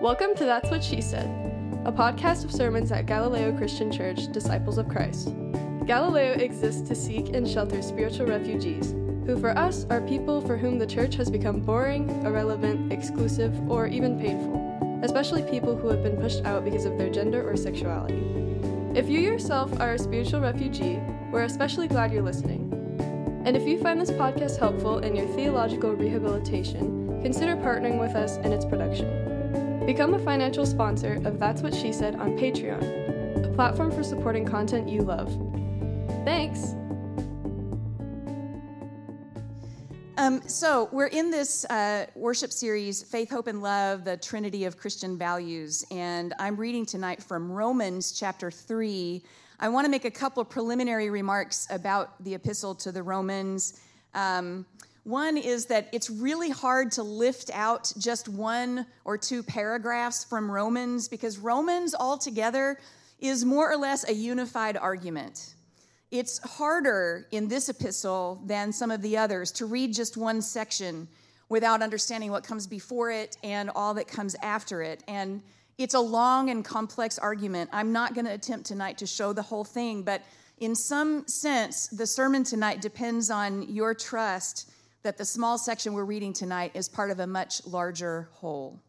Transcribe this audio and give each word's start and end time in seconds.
Welcome 0.00 0.36
to 0.36 0.44
That's 0.44 0.70
What 0.70 0.84
She 0.84 1.00
Said, 1.00 1.26
a 1.84 1.90
podcast 1.90 2.44
of 2.44 2.52
sermons 2.52 2.92
at 2.92 3.06
Galileo 3.06 3.50
Christian 3.58 3.90
Church, 3.90 4.30
Disciples 4.30 4.78
of 4.78 4.88
Christ. 4.88 5.34
Galileo 5.86 6.34
exists 6.34 6.86
to 6.86 6.94
seek 6.94 7.30
and 7.30 7.48
shelter 7.48 7.82
spiritual 7.82 8.26
refugees, 8.26 8.92
who 9.26 9.36
for 9.40 9.50
us 9.58 9.86
are 9.90 10.00
people 10.02 10.40
for 10.40 10.56
whom 10.56 10.78
the 10.78 10.86
church 10.86 11.16
has 11.16 11.28
become 11.28 11.58
boring, 11.58 12.08
irrelevant, 12.24 12.92
exclusive, 12.92 13.52
or 13.68 13.88
even 13.88 14.20
painful, 14.20 15.00
especially 15.02 15.42
people 15.42 15.76
who 15.76 15.88
have 15.88 16.04
been 16.04 16.16
pushed 16.16 16.44
out 16.44 16.64
because 16.64 16.84
of 16.84 16.96
their 16.96 17.10
gender 17.10 17.42
or 17.42 17.56
sexuality. 17.56 18.22
If 18.94 19.08
you 19.08 19.18
yourself 19.18 19.80
are 19.80 19.94
a 19.94 19.98
spiritual 19.98 20.42
refugee, 20.42 21.00
we're 21.32 21.42
especially 21.42 21.88
glad 21.88 22.12
you're 22.12 22.22
listening. 22.22 22.72
And 23.44 23.56
if 23.56 23.66
you 23.66 23.82
find 23.82 24.00
this 24.00 24.12
podcast 24.12 24.60
helpful 24.60 25.00
in 25.00 25.16
your 25.16 25.26
theological 25.34 25.92
rehabilitation, 25.92 27.20
consider 27.20 27.56
partnering 27.56 27.98
with 27.98 28.14
us 28.14 28.36
in 28.36 28.52
its 28.52 28.64
production. 28.64 29.17
Become 29.88 30.12
a 30.12 30.18
financial 30.18 30.66
sponsor 30.66 31.14
of 31.24 31.38
That's 31.38 31.62
What 31.62 31.74
She 31.74 31.94
Said 31.94 32.14
on 32.16 32.36
Patreon, 32.36 33.50
a 33.50 33.54
platform 33.54 33.90
for 33.90 34.02
supporting 34.02 34.44
content 34.44 34.86
you 34.86 35.00
love. 35.00 35.32
Thanks! 36.26 36.74
Um, 40.18 40.46
so, 40.46 40.90
we're 40.92 41.06
in 41.06 41.30
this 41.30 41.64
uh, 41.64 42.04
worship 42.14 42.52
series, 42.52 43.02
Faith, 43.02 43.30
Hope, 43.30 43.46
and 43.46 43.62
Love, 43.62 44.04
the 44.04 44.18
Trinity 44.18 44.66
of 44.66 44.76
Christian 44.76 45.16
Values. 45.16 45.86
And 45.90 46.34
I'm 46.38 46.58
reading 46.58 46.84
tonight 46.84 47.22
from 47.22 47.50
Romans 47.50 48.12
chapter 48.12 48.50
3. 48.50 49.22
I 49.58 49.70
want 49.70 49.86
to 49.86 49.90
make 49.90 50.04
a 50.04 50.10
couple 50.10 50.42
of 50.42 50.50
preliminary 50.50 51.08
remarks 51.08 51.66
about 51.70 52.22
the 52.22 52.34
epistle 52.34 52.74
to 52.74 52.92
the 52.92 53.02
Romans. 53.02 53.80
Um, 54.12 54.66
one 55.08 55.38
is 55.38 55.66
that 55.66 55.88
it's 55.92 56.10
really 56.10 56.50
hard 56.50 56.92
to 56.92 57.02
lift 57.02 57.50
out 57.54 57.90
just 57.98 58.28
one 58.28 58.84
or 59.06 59.16
two 59.16 59.42
paragraphs 59.42 60.22
from 60.22 60.50
Romans 60.50 61.08
because 61.08 61.38
Romans 61.38 61.94
altogether 61.94 62.78
is 63.18 63.44
more 63.44 63.72
or 63.72 63.76
less 63.76 64.06
a 64.06 64.12
unified 64.12 64.76
argument. 64.76 65.54
It's 66.10 66.38
harder 66.38 67.26
in 67.30 67.48
this 67.48 67.70
epistle 67.70 68.42
than 68.44 68.70
some 68.70 68.90
of 68.90 69.00
the 69.00 69.16
others 69.16 69.50
to 69.52 69.66
read 69.66 69.94
just 69.94 70.18
one 70.18 70.42
section 70.42 71.08
without 71.48 71.80
understanding 71.80 72.30
what 72.30 72.44
comes 72.44 72.66
before 72.66 73.10
it 73.10 73.38
and 73.42 73.70
all 73.74 73.94
that 73.94 74.08
comes 74.08 74.36
after 74.42 74.82
it. 74.82 75.02
And 75.08 75.42
it's 75.78 75.94
a 75.94 76.00
long 76.00 76.50
and 76.50 76.62
complex 76.62 77.18
argument. 77.18 77.70
I'm 77.72 77.92
not 77.92 78.14
going 78.14 78.26
to 78.26 78.34
attempt 78.34 78.66
tonight 78.66 78.98
to 78.98 79.06
show 79.06 79.32
the 79.32 79.42
whole 79.42 79.64
thing, 79.64 80.02
but 80.02 80.22
in 80.58 80.74
some 80.74 81.26
sense, 81.26 81.86
the 81.88 82.06
sermon 82.06 82.44
tonight 82.44 82.82
depends 82.82 83.30
on 83.30 83.62
your 83.62 83.94
trust 83.94 84.70
that 85.02 85.16
the 85.16 85.24
small 85.24 85.58
section 85.58 85.92
we're 85.92 86.04
reading 86.04 86.32
tonight 86.32 86.72
is 86.74 86.88
part 86.88 87.10
of 87.10 87.20
a 87.20 87.26
much 87.26 87.64
larger 87.66 88.28
whole. 88.32 88.80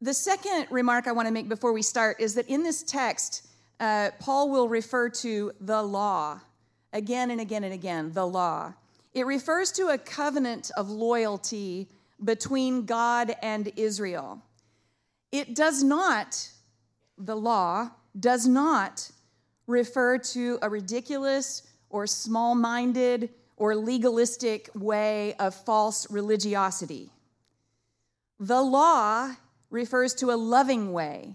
The 0.00 0.14
second 0.14 0.66
remark 0.70 1.06
I 1.06 1.12
want 1.12 1.28
to 1.28 1.32
make 1.32 1.48
before 1.48 1.72
we 1.72 1.82
start 1.82 2.20
is 2.20 2.34
that 2.34 2.48
in 2.48 2.62
this 2.62 2.82
text, 2.82 3.46
uh, 3.80 4.10
Paul 4.20 4.50
will 4.50 4.68
refer 4.68 5.08
to 5.08 5.52
the 5.60 5.82
law 5.82 6.40
again 6.92 7.30
and 7.30 7.40
again 7.40 7.64
and 7.64 7.72
again, 7.72 8.12
the 8.12 8.26
law. 8.26 8.74
It 9.14 9.26
refers 9.26 9.72
to 9.72 9.88
a 9.88 9.98
covenant 9.98 10.70
of 10.76 10.90
loyalty 10.90 11.88
between 12.22 12.84
God 12.84 13.34
and 13.42 13.72
Israel. 13.76 14.42
It 15.32 15.54
does 15.54 15.82
not, 15.82 16.50
the 17.18 17.36
law 17.36 17.90
does 18.18 18.46
not 18.46 19.10
refer 19.66 20.18
to 20.18 20.58
a 20.62 20.68
ridiculous 20.68 21.62
or 21.90 22.06
small 22.06 22.54
minded 22.54 23.30
or 23.56 23.76
legalistic 23.76 24.68
way 24.74 25.34
of 25.34 25.54
false 25.54 26.10
religiosity. 26.10 27.10
The 28.40 28.62
law 28.62 29.34
refers 29.70 30.14
to 30.16 30.30
a 30.30 30.36
loving 30.36 30.92
way 30.92 31.34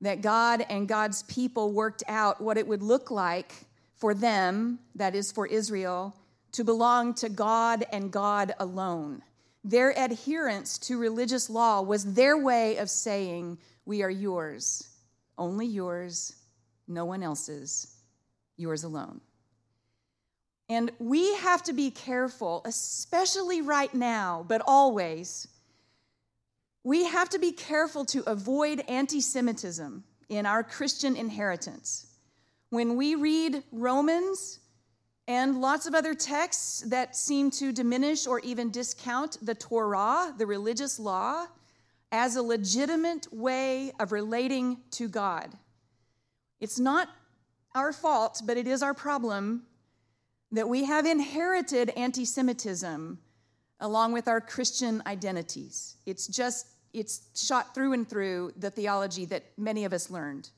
that 0.00 0.22
God 0.22 0.64
and 0.68 0.88
God's 0.88 1.22
people 1.24 1.72
worked 1.72 2.02
out 2.08 2.40
what 2.40 2.56
it 2.56 2.66
would 2.66 2.82
look 2.82 3.10
like 3.10 3.52
for 3.96 4.14
them, 4.14 4.78
that 4.94 5.14
is, 5.14 5.30
for 5.30 5.46
Israel, 5.46 6.16
to 6.52 6.64
belong 6.64 7.14
to 7.14 7.28
God 7.28 7.84
and 7.92 8.10
God 8.10 8.54
alone. 8.58 9.22
Their 9.62 9.90
adherence 9.90 10.78
to 10.78 10.98
religious 10.98 11.50
law 11.50 11.82
was 11.82 12.14
their 12.14 12.38
way 12.38 12.78
of 12.78 12.88
saying, 12.88 13.58
We 13.84 14.02
are 14.02 14.10
yours, 14.10 14.88
only 15.36 15.66
yours, 15.66 16.34
no 16.88 17.04
one 17.04 17.22
else's, 17.22 17.94
yours 18.56 18.84
alone. 18.84 19.20
And 20.70 20.92
we 21.00 21.34
have 21.34 21.64
to 21.64 21.72
be 21.72 21.90
careful, 21.90 22.62
especially 22.64 23.60
right 23.60 23.92
now, 23.92 24.46
but 24.46 24.62
always. 24.64 25.48
We 26.84 27.06
have 27.06 27.28
to 27.30 27.40
be 27.40 27.50
careful 27.50 28.04
to 28.06 28.22
avoid 28.30 28.84
anti 28.86 29.20
Semitism 29.20 30.04
in 30.28 30.46
our 30.46 30.62
Christian 30.62 31.16
inheritance. 31.16 32.06
When 32.68 32.96
we 32.96 33.16
read 33.16 33.64
Romans 33.72 34.60
and 35.26 35.60
lots 35.60 35.86
of 35.86 35.94
other 35.96 36.14
texts 36.14 36.82
that 36.82 37.16
seem 37.16 37.50
to 37.52 37.72
diminish 37.72 38.28
or 38.28 38.38
even 38.38 38.70
discount 38.70 39.38
the 39.42 39.56
Torah, 39.56 40.32
the 40.38 40.46
religious 40.46 41.00
law, 41.00 41.46
as 42.12 42.36
a 42.36 42.42
legitimate 42.42 43.26
way 43.32 43.90
of 43.98 44.12
relating 44.12 44.76
to 44.92 45.08
God, 45.08 45.50
it's 46.60 46.78
not 46.78 47.08
our 47.74 47.92
fault, 47.92 48.42
but 48.46 48.56
it 48.56 48.68
is 48.68 48.84
our 48.84 48.94
problem 48.94 49.64
that 50.52 50.68
we 50.68 50.84
have 50.84 51.06
inherited 51.06 51.90
anti 51.90 52.24
Semitism 52.24 53.18
along 53.80 54.12
with 54.12 54.28
our 54.28 54.40
Christian 54.40 55.02
identities. 55.06 55.96
It's 56.06 56.26
just, 56.26 56.66
it's 56.92 57.22
shot 57.34 57.74
through 57.74 57.94
and 57.94 58.08
through 58.08 58.52
the 58.56 58.70
theology 58.70 59.24
that 59.26 59.44
many 59.56 59.84
of 59.84 59.92
us 59.92 60.10
learned. 60.10 60.50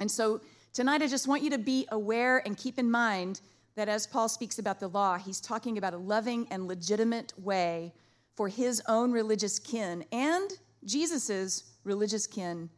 And 0.00 0.10
so 0.10 0.40
tonight, 0.72 1.02
I 1.02 1.08
just 1.08 1.28
want 1.28 1.42
you 1.42 1.50
to 1.50 1.58
be 1.58 1.86
aware 1.90 2.38
and 2.46 2.56
keep 2.56 2.78
in 2.78 2.90
mind 2.90 3.40
that 3.74 3.88
as 3.88 4.06
Paul 4.06 4.28
speaks 4.28 4.58
about 4.58 4.80
the 4.80 4.88
law, 4.88 5.18
he's 5.18 5.40
talking 5.40 5.76
about 5.76 5.92
a 5.92 5.98
loving 5.98 6.46
and 6.50 6.66
legitimate 6.66 7.32
way 7.38 7.92
for 8.34 8.48
his 8.48 8.82
own 8.88 9.12
religious 9.12 9.58
kin 9.58 10.04
and 10.12 10.50
Jesus's 10.84 11.64
religious 11.84 12.26
kin 12.26 12.70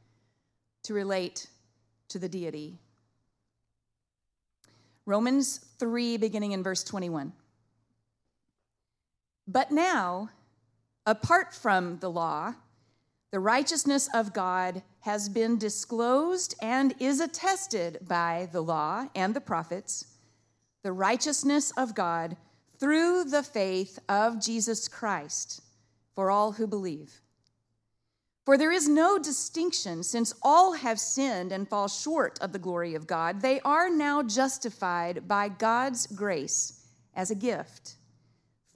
to 0.85 0.95
relate 0.95 1.49
to 2.09 2.19
the 2.19 2.29
deity 2.29 2.79
Romans 5.09 5.61
3, 5.79 6.19
beginning 6.19 6.53
in 6.53 6.63
verse 6.63 6.85
21. 6.85 7.33
But 9.47 9.71
now, 9.71 10.29
apart 11.07 11.55
from 11.55 11.99
the 12.01 12.11
law, 12.11 12.53
the 13.31 13.41
righteousness 13.41 14.11
of 14.13 14.35
God 14.35 14.83
has 15.01 15.31
been 15.31 15.57
disclosed 15.57 16.57
and 16.61 16.95
is 17.01 17.21
attested 17.21 18.01
by 18.07 18.51
the 18.53 18.61
law 18.61 19.07
and 19.15 19.33
the 19.33 19.41
prophets, 19.41 20.09
the 20.83 20.93
righteousness 20.93 21.73
of 21.79 21.95
God 21.95 22.37
through 22.79 23.25
the 23.25 23.43
faith 23.43 23.99
of 24.11 24.39
Jesus 24.39 24.89
Christ 24.89 25.63
for 26.15 26.31
all 26.31 26.53
who 26.53 26.67
believe. 26.67 27.23
For 28.49 28.57
there 28.57 28.73
is 28.73 28.89
no 28.89 29.19
distinction, 29.19 30.03
since 30.03 30.33
all 30.41 30.73
have 30.73 30.99
sinned 30.99 31.53
and 31.53 31.69
fall 31.69 31.87
short 31.87 32.39
of 32.41 32.51
the 32.51 32.59
glory 32.59 32.95
of 32.95 33.07
God. 33.07 33.43
They 33.43 33.61
are 33.61 33.91
now 33.91 34.23
justified 34.23 35.29
by 35.29 35.51
God's 35.51 36.07
grace 36.07 36.81
as 37.15 37.31
a 37.31 37.35
gift 37.35 37.97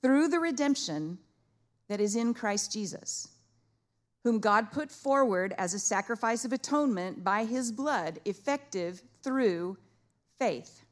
through 0.03 0.28
the 0.28 0.41
redemption 0.41 1.16
that 1.88 2.03
is 2.03 2.16
in 2.16 2.34
Christ 2.34 2.71
Jesus, 2.71 3.28
whom 4.25 4.41
God 4.41 4.72
put 4.72 4.91
forward 4.91 5.55
as 5.56 5.72
a 5.72 5.78
sacrifice 5.78 6.44
of 6.44 6.53
atonement 6.53 7.25
by 7.25 7.47
his 7.47 7.72
blood, 7.72 8.21
effective 8.27 9.03
through 9.22 9.78
faith. 10.38 10.84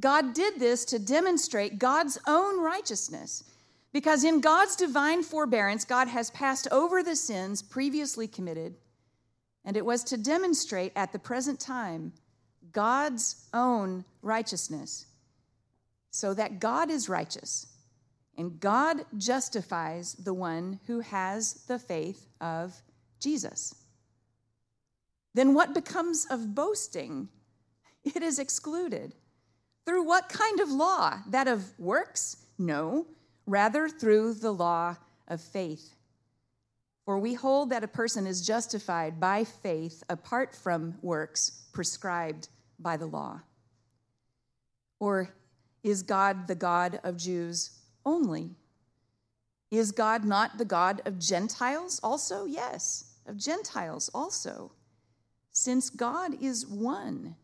God 0.00 0.32
did 0.32 0.58
this 0.58 0.86
to 0.86 0.98
demonstrate 0.98 1.78
God's 1.78 2.18
own 2.26 2.58
righteousness 2.62 3.44
because 3.92 4.24
in 4.24 4.40
God's 4.40 4.76
divine 4.76 5.22
forbearance, 5.22 5.84
God 5.84 6.08
has 6.08 6.30
passed 6.30 6.68
over 6.70 7.02
the 7.02 7.16
sins 7.16 7.62
previously 7.62 8.28
committed, 8.28 8.76
and 9.64 9.76
it 9.76 9.84
was 9.84 10.04
to 10.04 10.16
demonstrate 10.16 10.92
at 10.94 11.12
the 11.12 11.18
present 11.18 11.58
time 11.58 12.12
God's 12.72 13.48
own 13.54 14.04
righteousness, 14.22 15.06
so 16.10 16.34
that 16.34 16.60
God 16.60 16.90
is 16.90 17.08
righteous, 17.08 17.66
and 18.36 18.60
God 18.60 19.04
justifies 19.16 20.14
the 20.14 20.34
one 20.34 20.80
who 20.86 21.00
has 21.00 21.54
the 21.66 21.78
faith 21.78 22.26
of 22.40 22.74
Jesus. 23.20 23.74
Then 25.34 25.54
what 25.54 25.74
becomes 25.74 26.26
of 26.30 26.54
boasting? 26.54 27.28
It 28.04 28.22
is 28.22 28.38
excluded. 28.38 29.14
Through 29.86 30.04
what 30.04 30.28
kind 30.28 30.60
of 30.60 30.70
law? 30.70 31.18
That 31.28 31.48
of 31.48 31.78
works? 31.78 32.36
No 32.58 33.06
rather 33.48 33.88
through 33.88 34.34
the 34.34 34.52
law 34.52 34.96
of 35.26 35.40
faith. 35.40 35.94
For 37.04 37.18
we 37.18 37.32
hold 37.32 37.70
that 37.70 37.82
a 37.82 37.88
person 37.88 38.26
is 38.26 38.46
justified 38.46 39.18
by 39.18 39.44
faith 39.44 40.04
apart 40.10 40.54
from 40.54 40.98
works 41.00 41.62
prescribed 41.72 42.48
by 42.78 42.98
the 42.98 43.06
law. 43.06 43.40
Or 45.00 45.30
is 45.82 46.02
God 46.02 46.46
the 46.46 46.54
God 46.54 47.00
of 47.02 47.16
Jews 47.16 47.70
only? 48.04 48.50
Is 49.70 49.92
God 49.92 50.24
not 50.24 50.58
the 50.58 50.64
God 50.66 51.00
of 51.06 51.18
Gentiles 51.18 52.00
also? 52.02 52.44
Yes, 52.44 53.14
of 53.26 53.38
Gentiles 53.38 54.10
also. 54.12 54.72
Since 55.50 55.88
God 55.88 56.42
is 56.42 56.66
one, 56.66 57.36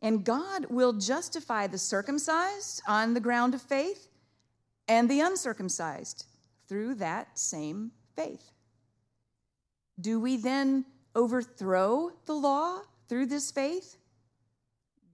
and 0.00 0.24
God 0.24 0.66
will 0.70 0.92
justify 0.92 1.66
the 1.66 1.78
circumcised 1.78 2.82
on 2.86 3.14
the 3.14 3.20
ground 3.20 3.54
of 3.54 3.62
faith 3.62 4.09
and 4.90 5.08
the 5.08 5.20
uncircumcised 5.20 6.26
through 6.66 6.96
that 6.96 7.38
same 7.38 7.92
faith. 8.16 8.50
Do 10.00 10.18
we 10.18 10.36
then 10.36 10.84
overthrow 11.14 12.10
the 12.26 12.32
law 12.32 12.80
through 13.08 13.26
this 13.26 13.52
faith? 13.52 13.98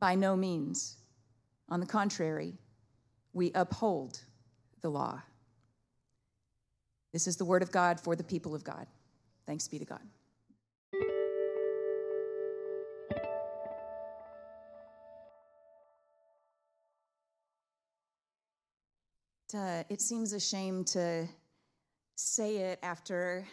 By 0.01 0.15
no 0.15 0.35
means. 0.35 0.97
On 1.69 1.79
the 1.79 1.87
contrary, 1.87 2.55
we 3.35 3.53
uphold 3.55 4.19
the 4.81 4.89
law. 4.89 5.21
This 7.13 7.27
is 7.27 7.37
the 7.37 7.45
word 7.45 7.63
of 7.63 7.71
God 7.71 8.01
for 8.01 8.17
the 8.17 8.25
people 8.25 8.55
of 8.55 8.65
God. 8.65 8.87
Thanks 9.47 9.69
be 9.69 9.79
to 9.79 9.85
God. 9.85 10.01
Uh, 19.55 19.85
it 19.89 20.01
seems 20.01 20.33
a 20.33 20.41
shame 20.41 20.85
to 20.85 21.29
say 22.17 22.57
it 22.57 22.81
after 22.83 23.47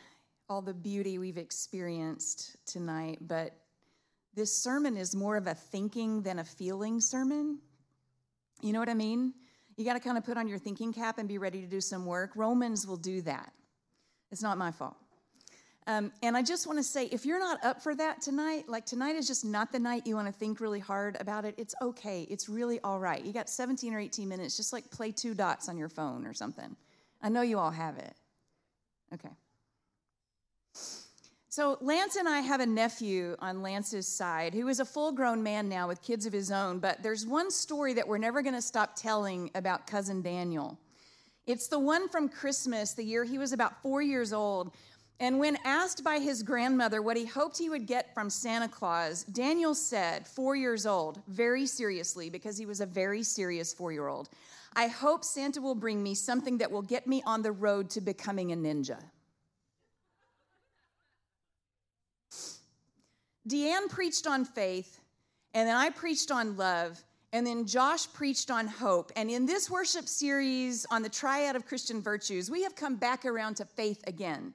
all 0.49 0.61
the 0.61 0.73
beauty 0.73 1.19
we've 1.19 1.37
experienced 1.37 2.57
tonight, 2.65 3.19
but 3.21 3.53
this 4.33 4.55
sermon 4.55 4.97
is 4.97 5.15
more 5.15 5.37
of 5.37 5.45
a 5.45 5.53
thinking 5.53 6.23
than 6.23 6.39
a 6.39 6.43
feeling 6.43 6.99
sermon. 6.99 7.59
You 8.61 8.73
know 8.73 8.79
what 8.79 8.89
I 8.89 8.95
mean? 8.95 9.33
You 9.77 9.85
got 9.85 9.93
to 9.93 9.99
kind 9.99 10.17
of 10.17 10.23
put 10.23 10.37
on 10.37 10.47
your 10.47 10.57
thinking 10.57 10.93
cap 10.93 11.19
and 11.19 11.27
be 11.27 11.37
ready 11.37 11.61
to 11.61 11.67
do 11.67 11.79
some 11.79 12.05
work. 12.05 12.31
Romans 12.35 12.87
will 12.87 12.97
do 12.97 13.21
that. 13.21 13.53
It's 14.31 14.41
not 14.41 14.57
my 14.57 14.71
fault. 14.71 14.97
Um, 15.85 16.11
and 16.21 16.37
I 16.37 16.41
just 16.41 16.65
want 16.65 16.79
to 16.79 16.83
say 16.83 17.05
if 17.07 17.25
you're 17.25 17.39
not 17.39 17.63
up 17.63 17.81
for 17.81 17.93
that 17.95 18.21
tonight, 18.21 18.69
like 18.69 18.85
tonight 18.85 19.15
is 19.15 19.27
just 19.27 19.43
not 19.43 19.71
the 19.71 19.79
night 19.79 20.07
you 20.07 20.15
want 20.15 20.27
to 20.27 20.33
think 20.33 20.61
really 20.61 20.79
hard 20.79 21.17
about 21.19 21.43
it, 21.45 21.55
it's 21.57 21.75
okay. 21.81 22.25
It's 22.29 22.47
really 22.47 22.79
all 22.83 22.99
right. 22.99 23.23
You 23.23 23.33
got 23.33 23.49
17 23.49 23.93
or 23.93 23.99
18 23.99 24.27
minutes, 24.29 24.55
just 24.55 24.71
like 24.71 24.89
play 24.91 25.11
two 25.11 25.33
dots 25.33 25.67
on 25.67 25.77
your 25.77 25.89
phone 25.89 26.25
or 26.25 26.33
something. 26.33 26.75
I 27.21 27.29
know 27.29 27.41
you 27.41 27.59
all 27.59 27.71
have 27.71 27.97
it. 27.97 28.13
Okay. 29.13 29.29
So, 31.53 31.77
Lance 31.81 32.15
and 32.15 32.27
I 32.27 32.39
have 32.39 32.61
a 32.61 32.65
nephew 32.65 33.35
on 33.37 33.61
Lance's 33.61 34.07
side 34.07 34.55
who 34.55 34.69
is 34.69 34.79
a 34.79 34.85
full 34.85 35.11
grown 35.11 35.43
man 35.43 35.69
now 35.69 35.87
with 35.87 36.01
kids 36.01 36.25
of 36.25 36.33
his 36.33 36.51
own, 36.51 36.79
but 36.79 37.03
there's 37.03 37.27
one 37.27 37.51
story 37.51 37.93
that 37.93 38.07
we're 38.07 38.17
never 38.17 38.41
going 38.41 38.55
to 38.55 38.61
stop 38.61 38.95
telling 38.95 39.51
about 39.53 39.85
cousin 39.85 40.23
Daniel. 40.23 40.79
It's 41.45 41.67
the 41.67 41.77
one 41.77 42.09
from 42.09 42.27
Christmas, 42.27 42.93
the 42.93 43.03
year 43.03 43.23
he 43.23 43.37
was 43.37 43.53
about 43.53 43.81
four 43.83 44.01
years 44.01 44.33
old. 44.33 44.73
And 45.19 45.39
when 45.39 45.57
asked 45.63 46.03
by 46.03 46.19
his 46.19 46.43
grandmother 46.43 47.01
what 47.01 47.17
he 47.17 47.25
hoped 47.25 47.57
he 47.57 47.69
would 47.69 47.85
get 47.85 48.13
from 48.13 48.29
Santa 48.29 48.67
Claus, 48.67 49.23
Daniel 49.23 49.75
said, 49.75 50.27
four 50.27 50.55
years 50.55 50.85
old, 50.85 51.21
very 51.27 51.65
seriously, 51.65 52.29
because 52.29 52.57
he 52.57 52.65
was 52.65 52.81
a 52.81 52.85
very 52.85 53.23
serious 53.23 53.73
four 53.73 53.91
year 53.91 54.07
old, 54.07 54.29
I 54.75 54.87
hope 54.87 55.23
Santa 55.23 55.61
will 55.61 55.75
bring 55.75 56.01
me 56.01 56.15
something 56.15 56.57
that 56.57 56.71
will 56.71 56.81
get 56.81 57.05
me 57.07 57.21
on 57.25 57.41
the 57.41 57.51
road 57.51 57.89
to 57.91 58.01
becoming 58.01 58.51
a 58.51 58.55
ninja. 58.55 58.97
Deanne 63.47 63.89
preached 63.89 64.25
on 64.25 64.45
faith, 64.45 64.99
and 65.53 65.67
then 65.67 65.75
I 65.75 65.89
preached 65.89 66.31
on 66.31 66.57
love, 66.57 67.03
and 67.33 67.45
then 67.45 67.65
Josh 67.65 68.11
preached 68.13 68.49
on 68.49 68.67
hope. 68.67 69.11
And 69.15 69.29
in 69.29 69.45
this 69.45 69.69
worship 69.69 70.07
series 70.07 70.85
on 70.89 71.01
the 71.01 71.09
triad 71.09 71.55
of 71.55 71.65
Christian 71.65 72.01
virtues, 72.01 72.49
we 72.49 72.63
have 72.63 72.75
come 72.75 72.95
back 72.95 73.25
around 73.25 73.55
to 73.57 73.65
faith 73.65 74.01
again. 74.07 74.53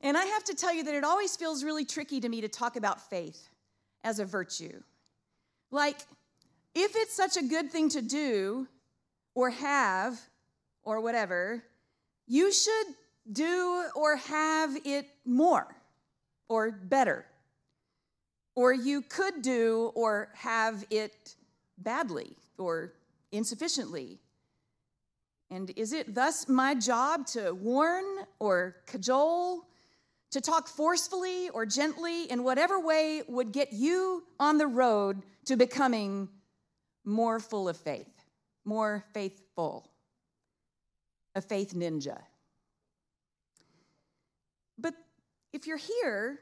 And 0.00 0.16
I 0.16 0.24
have 0.24 0.44
to 0.44 0.54
tell 0.54 0.72
you 0.72 0.84
that 0.84 0.94
it 0.94 1.04
always 1.04 1.36
feels 1.36 1.64
really 1.64 1.84
tricky 1.84 2.20
to 2.20 2.28
me 2.28 2.40
to 2.40 2.48
talk 2.48 2.76
about 2.76 3.08
faith 3.10 3.48
as 4.04 4.18
a 4.18 4.24
virtue. 4.24 4.80
Like, 5.70 5.98
if 6.74 6.94
it's 6.94 7.14
such 7.14 7.36
a 7.36 7.42
good 7.42 7.70
thing 7.70 7.88
to 7.90 8.02
do 8.02 8.68
or 9.34 9.50
have 9.50 10.20
or 10.84 11.00
whatever, 11.00 11.64
you 12.26 12.52
should 12.52 12.86
do 13.30 13.84
or 13.94 14.16
have 14.16 14.76
it 14.84 15.08
more 15.24 15.66
or 16.48 16.70
better 16.70 17.26
or 18.58 18.72
you 18.72 19.02
could 19.02 19.40
do 19.40 19.92
or 19.94 20.30
have 20.34 20.84
it 20.90 21.36
badly 21.78 22.36
or 22.58 22.92
insufficiently. 23.30 24.18
And 25.48 25.70
is 25.76 25.92
it 25.92 26.12
thus 26.12 26.48
my 26.48 26.74
job 26.74 27.24
to 27.28 27.52
warn 27.52 28.02
or 28.40 28.74
cajole, 28.84 29.64
to 30.30 30.40
talk 30.40 30.68
forcefully 30.68 31.48
or 31.50 31.64
gently 31.64 32.24
in 32.30 32.44
whatever 32.44 32.78
way 32.78 33.22
would 33.28 33.52
get 33.52 33.72
you 33.72 34.24
on 34.38 34.58
the 34.58 34.66
road 34.66 35.22
to 35.46 35.56
becoming 35.56 36.28
more 37.04 37.40
full 37.40 37.68
of 37.68 37.76
faith, 37.76 38.24
more 38.64 39.04
faithful, 39.14 39.90
a 41.34 41.40
faith 41.40 41.74
ninja? 41.74 42.20
But 44.78 44.94
if 45.52 45.66
you're 45.66 45.78
here 45.78 46.40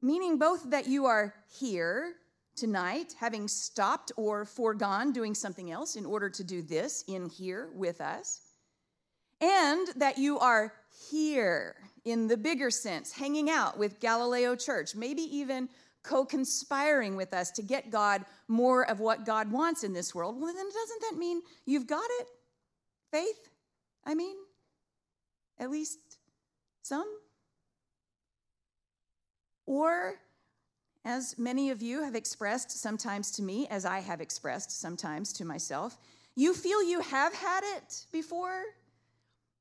meaning 0.00 0.38
both 0.38 0.70
that 0.70 0.86
you 0.86 1.06
are 1.06 1.34
here 1.58 2.14
tonight, 2.56 3.14
having 3.18 3.48
stopped 3.48 4.12
or 4.16 4.44
foregone 4.44 5.12
doing 5.12 5.34
something 5.34 5.70
else 5.70 5.96
in 5.96 6.04
order 6.04 6.28
to 6.28 6.44
do 6.44 6.62
this 6.62 7.04
in 7.08 7.28
here 7.28 7.68
with 7.74 8.00
us, 8.00 8.40
and 9.40 9.88
that 9.96 10.18
you 10.18 10.38
are 10.38 10.72
here 11.10 11.76
in 12.04 12.28
the 12.28 12.36
bigger 12.36 12.70
sense, 12.70 13.12
hanging 13.12 13.50
out 13.50 13.78
with 13.78 14.00
Galileo 14.00 14.54
Church, 14.54 14.94
maybe 14.94 15.22
even 15.22 15.68
co 16.02 16.24
conspiring 16.24 17.16
with 17.16 17.34
us 17.34 17.50
to 17.52 17.62
get 17.62 17.90
God 17.90 18.24
more 18.48 18.88
of 18.88 19.00
what 19.00 19.26
God 19.26 19.50
wants 19.50 19.84
in 19.84 19.92
this 19.92 20.14
world. 20.14 20.40
Well, 20.40 20.52
then 20.52 20.66
doesn't 20.66 21.02
that 21.10 21.18
mean 21.18 21.42
you've 21.66 21.86
got 21.86 22.08
it? 22.20 22.26
Faith? 23.10 23.48
I 24.04 24.14
mean, 24.14 24.36
at 25.58 25.70
least 25.70 25.98
some? 26.82 27.06
Or, 29.66 30.14
as 31.04 31.38
many 31.38 31.70
of 31.70 31.82
you 31.82 32.02
have 32.02 32.14
expressed 32.14 32.70
sometimes 32.70 33.30
to 33.32 33.42
me, 33.42 33.66
as 33.68 33.84
I 33.84 34.00
have 34.00 34.20
expressed 34.20 34.80
sometimes 34.80 35.32
to 35.34 35.44
myself, 35.44 35.98
you 36.34 36.54
feel 36.54 36.82
you 36.82 37.00
have 37.00 37.34
had 37.34 37.62
it 37.76 38.06
before 38.12 38.62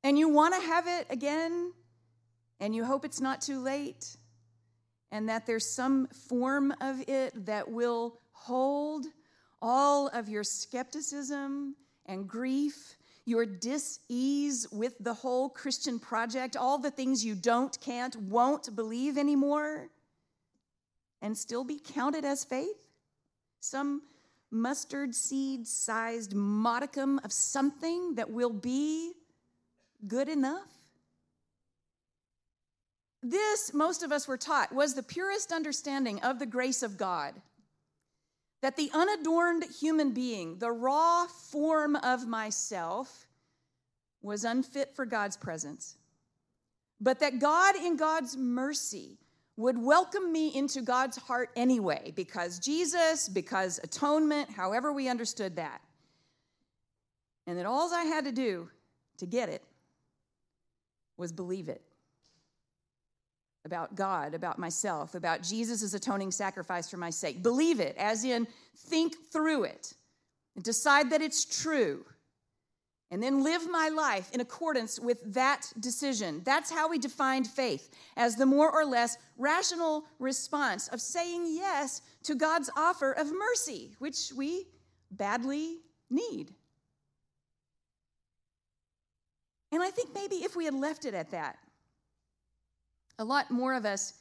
and 0.04 0.18
you 0.18 0.30
want 0.30 0.54
to 0.54 0.62
have 0.62 0.88
it 0.88 1.08
again 1.10 1.74
and 2.60 2.76
you 2.76 2.84
hope 2.84 3.06
it's 3.06 3.22
not 3.22 3.42
too 3.42 3.60
late 3.60 4.18
and 5.12 5.30
that 5.30 5.46
there's 5.46 5.70
some 5.70 6.08
form 6.08 6.74
of 6.82 7.02
it 7.08 7.46
that 7.46 7.70
will 7.70 8.20
hold 8.32 9.06
all 9.62 10.08
of 10.10 10.30
your 10.30 10.44
skepticism 10.44 11.76
and 12.06 12.28
grief 12.28 12.98
your 13.28 13.46
dis-ease 13.46 14.68
with 14.72 14.94
the 15.02 15.14
whole 15.14 15.50
Christian 15.50 16.00
project, 16.00 16.56
all 16.56 16.78
the 16.78 16.90
things 16.90 17.26
you 17.26 17.36
don't, 17.36 17.78
can't, 17.82 18.16
won't 18.16 18.74
believe 18.74 19.18
anymore 19.18 19.90
and 21.22 21.38
still 21.38 21.66
be 21.66 21.78
counted 21.78 22.24
as 22.24 22.46
faith? 22.46 22.88
Some 23.60 24.02
mustard 24.50 25.14
seed 25.14 25.68
sized 25.68 26.34
modicum 26.34 27.20
of 27.26 27.34
something 27.34 28.16
that 28.16 28.30
will 28.30 28.54
be 28.54 29.12
good 30.08 30.30
enough? 30.30 30.77
This, 33.30 33.74
most 33.74 34.04
of 34.04 34.12
us 34.14 34.26
were 34.28 34.38
taught, 34.38 34.74
was 34.74 34.94
the 34.94 35.04
purest 35.04 35.52
understanding 35.52 36.22
of 36.22 36.40
the 36.40 36.46
grace 36.46 36.82
of 36.82 36.98
God. 36.98 37.34
That 38.62 38.78
the 38.78 38.90
unadorned 38.94 39.66
human 39.80 40.14
being, 40.14 40.60
the 40.60 40.72
raw 40.72 41.28
form 41.28 41.98
of 41.98 42.26
myself, 42.26 43.28
was 44.22 44.46
unfit 44.46 44.96
for 44.96 45.06
God's 45.06 45.36
presence. 45.36 45.98
But 47.02 47.20
that 47.20 47.40
God, 47.40 47.76
in 47.76 47.98
God's 47.98 48.38
mercy, 48.38 49.18
would 49.58 49.78
welcome 49.78 50.32
me 50.32 50.56
into 50.56 50.82
God's 50.82 51.18
heart 51.18 51.50
anyway, 51.56 52.14
because 52.16 52.60
Jesus, 52.60 53.28
because 53.28 53.80
atonement, 53.84 54.50
however 54.50 54.94
we 54.94 55.10
understood 55.10 55.58
that. 55.58 55.82
And 57.46 57.58
that 57.58 57.66
all 57.66 57.94
I 57.94 58.04
had 58.04 58.24
to 58.26 58.32
do 58.32 58.70
to 59.18 59.26
get 59.26 59.50
it 59.50 59.64
was 61.18 61.32
believe 61.32 61.68
it 61.68 61.82
about 63.68 63.94
God, 63.94 64.34
about 64.34 64.58
myself, 64.58 65.14
about 65.14 65.44
Jesus' 65.44 65.94
atoning 65.94 66.32
sacrifice 66.32 66.90
for 66.90 66.98
my 66.98 67.12
sake. 67.12 67.44
Believe 67.44 67.80
it, 67.80 67.96
as 67.98 68.24
in 68.24 68.48
think 68.76 69.14
through 69.32 69.66
it, 69.66 69.94
and 70.56 70.64
decide 70.64 71.12
that 71.12 71.22
it's 71.22 71.46
true 71.46 72.04
and 73.12 73.24
then 73.24 73.44
live 73.44 73.70
my 73.70 73.90
life 73.90 74.32
in 74.34 74.42
accordance 74.42 75.00
with 75.00 75.34
that 75.34 75.72
decision. 75.80 76.42
That's 76.44 76.72
how 76.72 76.90
we 76.90 76.98
defined 76.98 77.48
faith 77.48 77.90
as 78.18 78.36
the 78.36 78.46
more 78.46 78.70
or 78.72 78.86
less 78.86 79.18
rational 79.38 80.04
response 80.20 80.88
of 80.90 81.00
saying 81.00 81.46
yes 81.48 82.02
to 82.24 82.36
God's 82.36 82.70
offer 82.76 83.14
of 83.14 83.32
mercy, 83.32 83.92
which 84.00 84.32
we 84.36 84.66
badly 85.12 85.78
need. 86.10 86.54
And 89.72 89.82
I 89.82 89.90
think 89.90 90.10
maybe 90.14 90.38
if 90.38 90.56
we 90.56 90.66
had 90.66 90.74
left 90.74 91.06
it 91.06 91.14
at 91.14 91.32
that, 91.32 91.58
a 93.20 93.26
lot 93.26 93.52
more 93.52 93.74
of 93.74 93.86
us 93.86 94.14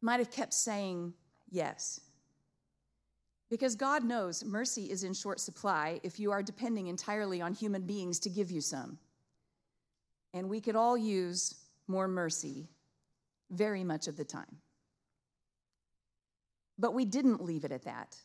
might 0.00 0.20
have 0.20 0.30
kept 0.30 0.54
saying 0.54 1.12
yes. 1.50 2.00
Because 3.50 3.74
God 3.74 4.04
knows 4.04 4.44
mercy 4.44 4.90
is 4.90 5.04
in 5.04 5.14
short 5.14 5.40
supply 5.40 6.00
if 6.02 6.20
you 6.20 6.30
are 6.30 6.42
depending 6.42 6.88
entirely 6.88 7.40
on 7.40 7.54
human 7.54 7.82
beings 7.82 8.18
to 8.20 8.30
give 8.30 8.50
you 8.50 8.60
some. 8.60 8.98
And 10.34 10.48
we 10.48 10.60
could 10.60 10.76
all 10.76 10.96
use 10.96 11.54
more 11.86 12.06
mercy 12.06 12.68
very 13.50 13.82
much 13.82 14.08
of 14.08 14.16
the 14.16 14.24
time. 14.24 14.58
But 16.78 16.94
we 16.94 17.04
didn't 17.04 17.42
leave 17.42 17.64
it 17.64 17.72
at 17.72 17.84
that. 17.84 18.16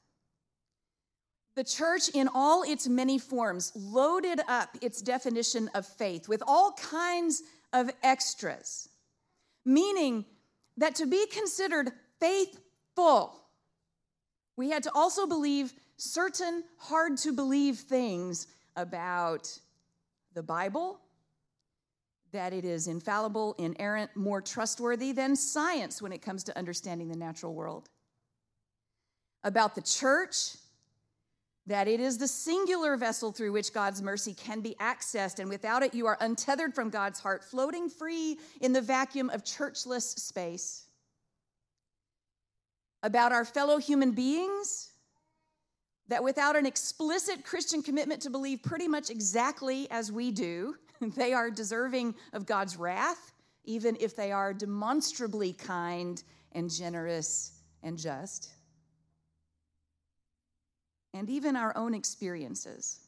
The 1.56 1.64
church, 1.64 2.10
in 2.10 2.28
all 2.34 2.64
its 2.64 2.88
many 2.88 3.18
forms, 3.20 3.72
loaded 3.76 4.42
up 4.48 4.76
its 4.82 5.02
definition 5.02 5.70
of 5.76 5.86
faith 5.86 6.28
with 6.28 6.44
all 6.46 6.74
kinds 6.74 7.44
of 7.72 7.92
extras, 8.02 8.90
meaning 9.66 10.26
that 10.78 10.96
to 10.96 11.06
be 11.06 11.26
considered 11.28 11.92
faithful, 12.20 13.40
we 14.56 14.70
had 14.70 14.84
to 14.84 14.92
also 14.94 15.26
believe 15.28 15.74
certain 15.98 16.64
hard 16.78 17.18
to 17.18 17.32
believe 17.32 17.78
things 17.80 18.48
about 18.76 19.58
the 20.34 20.44
Bible, 20.44 21.00
that 22.32 22.54
it 22.54 22.66
is 22.66 22.88
infallible, 22.88 23.56
inerrant, 23.60 24.10
more 24.16 24.42
trustworthy 24.42 25.12
than 25.12 25.36
science 25.36 26.02
when 26.02 26.12
it 26.12 26.22
comes 26.22 26.44
to 26.46 26.58
understanding 26.58 27.08
the 27.08 27.16
natural 27.16 27.54
world, 27.54 27.90
about 29.44 29.76
the 29.76 29.82
church, 29.82 30.56
that 31.68 31.88
it 31.88 32.00
is 32.00 32.18
the 32.18 32.28
singular 32.28 32.98
vessel 32.98 33.32
through 33.32 33.54
which 33.54 33.74
God's 33.74 34.02
mercy 34.02 34.34
can 34.34 34.60
be 34.60 34.76
accessed, 34.82 35.40
and 35.40 35.50
without 35.50 35.82
it, 35.82 35.94
you 35.94 36.06
are 36.08 36.18
untethered 36.20 36.76
from 36.76 36.90
God's 36.90 37.20
heart, 37.20 37.44
floating 37.44 37.90
free 37.90 38.38
in 38.62 38.74
the 38.74 38.82
vacuum 38.82 39.30
of 39.30 39.44
churchless 39.44 40.20
space. 40.20 40.88
About 43.02 43.32
our 43.32 43.46
fellow 43.46 43.78
human 43.78 44.12
beings, 44.12 44.92
that 46.10 46.24
without 46.24 46.58
an 46.58 46.66
explicit 46.66 47.46
Christian 47.46 47.82
commitment 47.82 48.22
to 48.24 48.30
believe 48.30 48.62
pretty 48.62 48.88
much 48.88 49.10
exactly 49.10 49.90
as 49.90 50.12
we 50.12 50.32
do, 50.32 50.76
they 51.16 51.34
are 51.34 51.50
deserving 51.50 52.16
of 52.34 52.46
God's 52.46 52.76
wrath, 52.76 53.32
even 53.64 53.96
if 54.02 54.16
they 54.16 54.34
are 54.34 54.54
demonstrably 54.54 55.54
kind 55.54 56.22
and 56.52 56.70
generous 56.70 57.54
and 57.84 57.98
just 57.98 58.54
and 61.14 61.30
even 61.30 61.56
our 61.56 61.76
own 61.78 61.94
experiences. 61.94 63.00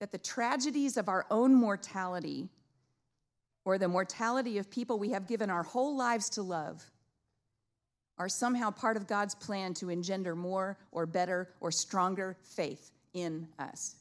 That 0.00 0.12
the 0.12 0.18
tragedies 0.18 0.96
of 0.96 1.08
our 1.08 1.26
own 1.30 1.54
mortality 1.54 2.48
or 3.64 3.78
the 3.78 3.88
mortality 3.88 4.58
of 4.58 4.70
people 4.70 4.98
we 4.98 5.10
have 5.10 5.26
given 5.26 5.50
our 5.50 5.62
whole 5.62 5.96
lives 5.96 6.30
to 6.30 6.42
love 6.42 6.84
are 8.16 8.28
somehow 8.28 8.70
part 8.70 8.96
of 8.96 9.06
God's 9.06 9.34
plan 9.34 9.74
to 9.74 9.90
engender 9.90 10.34
more 10.34 10.76
or 10.90 11.06
better 11.06 11.50
or 11.60 11.70
stronger 11.70 12.36
faith 12.42 12.90
in 13.14 13.46
us. 13.58 13.96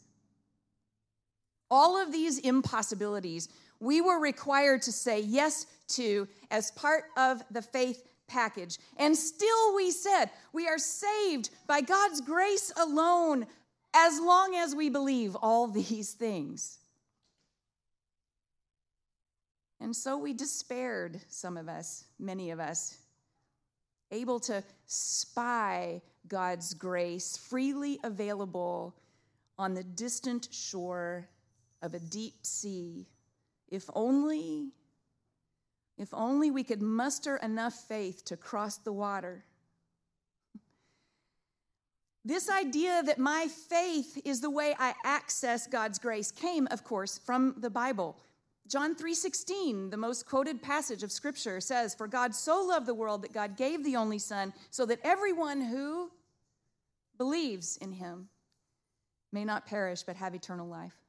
All 1.69 2.01
of 2.01 2.11
these 2.11 2.39
impossibilities 2.39 3.49
we 3.79 4.01
were 4.01 4.19
required 4.19 4.81
to 4.83 4.91
say 4.91 5.19
yes 5.19 5.67
to 5.89 6.27
as 6.49 6.71
part 6.71 7.05
of 7.15 7.43
the 7.51 7.61
faith 7.61 8.03
package. 8.27 8.77
And 8.97 9.15
still 9.15 9.75
we 9.75 9.91
said, 9.91 10.29
we 10.53 10.67
are 10.67 10.77
saved 10.77 11.49
by 11.67 11.81
God's 11.81 12.21
grace 12.21 12.71
alone 12.77 13.47
as 13.95 14.19
long 14.19 14.55
as 14.55 14.75
we 14.75 14.89
believe 14.89 15.35
all 15.35 15.67
these 15.71 16.13
things. 16.13 16.79
And 19.79 19.95
so 19.95 20.17
we 20.17 20.33
despaired, 20.33 21.21
some 21.29 21.55
of 21.55 21.69
us, 21.69 22.05
many 22.19 22.51
of 22.51 22.59
us, 22.59 22.97
able 24.11 24.39
to 24.39 24.63
spy 24.85 26.01
God's 26.27 26.73
grace 26.73 27.37
freely 27.37 27.99
available 28.03 28.95
on 29.57 29.73
the 29.73 29.83
distant 29.83 30.47
shore 30.51 31.27
of 31.81 31.93
a 31.93 31.99
deep 31.99 32.45
sea, 32.45 33.07
if 33.69 33.89
only 33.93 34.71
if 35.97 36.13
only 36.13 36.51
we 36.51 36.63
could 36.63 36.81
muster 36.81 37.37
enough 37.37 37.73
faith 37.73 38.23
to 38.25 38.37
cross 38.37 38.77
the 38.77 38.93
water. 38.93 39.45
This 42.23 42.49
idea 42.49 43.01
that 43.03 43.19
my 43.19 43.47
faith 43.47 44.21
is 44.25 44.41
the 44.41 44.49
way 44.49 44.75
I 44.77 44.93
access 45.05 45.65
God's 45.65 45.97
grace 45.97 46.29
came, 46.29 46.67
of 46.71 46.83
course, 46.83 47.17
from 47.17 47.55
the 47.57 47.69
Bible. 47.69 48.17
John 48.67 48.95
3:16, 48.95 49.91
the 49.91 49.97
most 49.97 50.25
quoted 50.25 50.61
passage 50.61 51.03
of 51.03 51.11
scripture 51.11 51.61
says, 51.61 51.95
"For 51.95 52.05
God 52.05 52.35
so 52.35 52.61
loved 52.61 52.85
the 52.85 52.93
world 52.93 53.21
that 53.21 53.31
God 53.31 53.55
gave 53.55 53.85
the 53.85 53.95
only 53.95 54.19
son 54.19 54.53
so 54.69 54.85
that 54.87 54.99
everyone 55.03 55.61
who 55.61 56.11
believes 57.17 57.77
in 57.77 57.93
him 57.93 58.29
may 59.31 59.45
not 59.45 59.65
perish 59.65 60.03
but 60.03 60.17
have 60.17 60.35
eternal 60.35 60.67
life." 60.67 61.06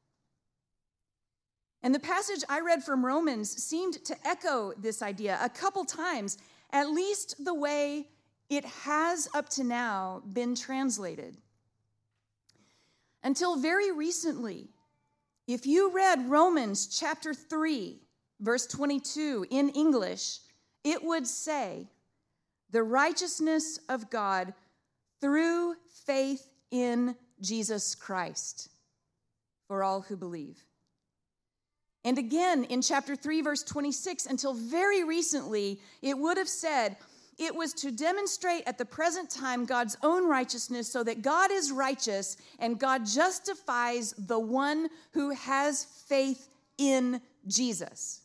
And 1.82 1.94
the 1.94 2.00
passage 2.00 2.42
I 2.48 2.60
read 2.60 2.82
from 2.82 3.04
Romans 3.04 3.50
seemed 3.50 4.04
to 4.04 4.16
echo 4.26 4.72
this 4.76 5.00
idea 5.00 5.38
a 5.42 5.48
couple 5.48 5.84
times, 5.84 6.38
at 6.72 6.90
least 6.90 7.44
the 7.44 7.54
way 7.54 8.08
it 8.50 8.64
has 8.64 9.28
up 9.34 9.48
to 9.50 9.64
now 9.64 10.22
been 10.32 10.54
translated. 10.54 11.36
Until 13.22 13.56
very 13.56 13.92
recently, 13.92 14.68
if 15.46 15.66
you 15.66 15.90
read 15.92 16.28
Romans 16.28 16.86
chapter 16.86 17.32
3, 17.32 18.00
verse 18.40 18.66
22 18.66 19.46
in 19.50 19.70
English, 19.70 20.38
it 20.84 21.02
would 21.02 21.26
say, 21.26 21.88
The 22.70 22.82
righteousness 22.82 23.78
of 23.88 24.10
God 24.10 24.54
through 25.20 25.74
faith 26.06 26.48
in 26.70 27.16
Jesus 27.40 27.94
Christ 27.94 28.68
for 29.66 29.82
all 29.82 30.00
who 30.00 30.16
believe. 30.16 30.62
And 32.08 32.16
again, 32.16 32.64
in 32.64 32.80
chapter 32.80 33.14
3, 33.14 33.42
verse 33.42 33.62
26, 33.62 34.24
until 34.24 34.54
very 34.54 35.04
recently, 35.04 35.78
it 36.00 36.16
would 36.16 36.38
have 36.38 36.48
said, 36.48 36.96
it 37.36 37.54
was 37.54 37.74
to 37.74 37.90
demonstrate 37.90 38.62
at 38.66 38.78
the 38.78 38.84
present 38.86 39.28
time 39.28 39.66
God's 39.66 39.94
own 40.02 40.26
righteousness 40.26 40.90
so 40.90 41.04
that 41.04 41.20
God 41.20 41.50
is 41.52 41.70
righteous 41.70 42.38
and 42.60 42.80
God 42.80 43.04
justifies 43.04 44.14
the 44.16 44.38
one 44.38 44.88
who 45.10 45.32
has 45.32 45.84
faith 45.84 46.48
in 46.78 47.20
Jesus. 47.46 48.22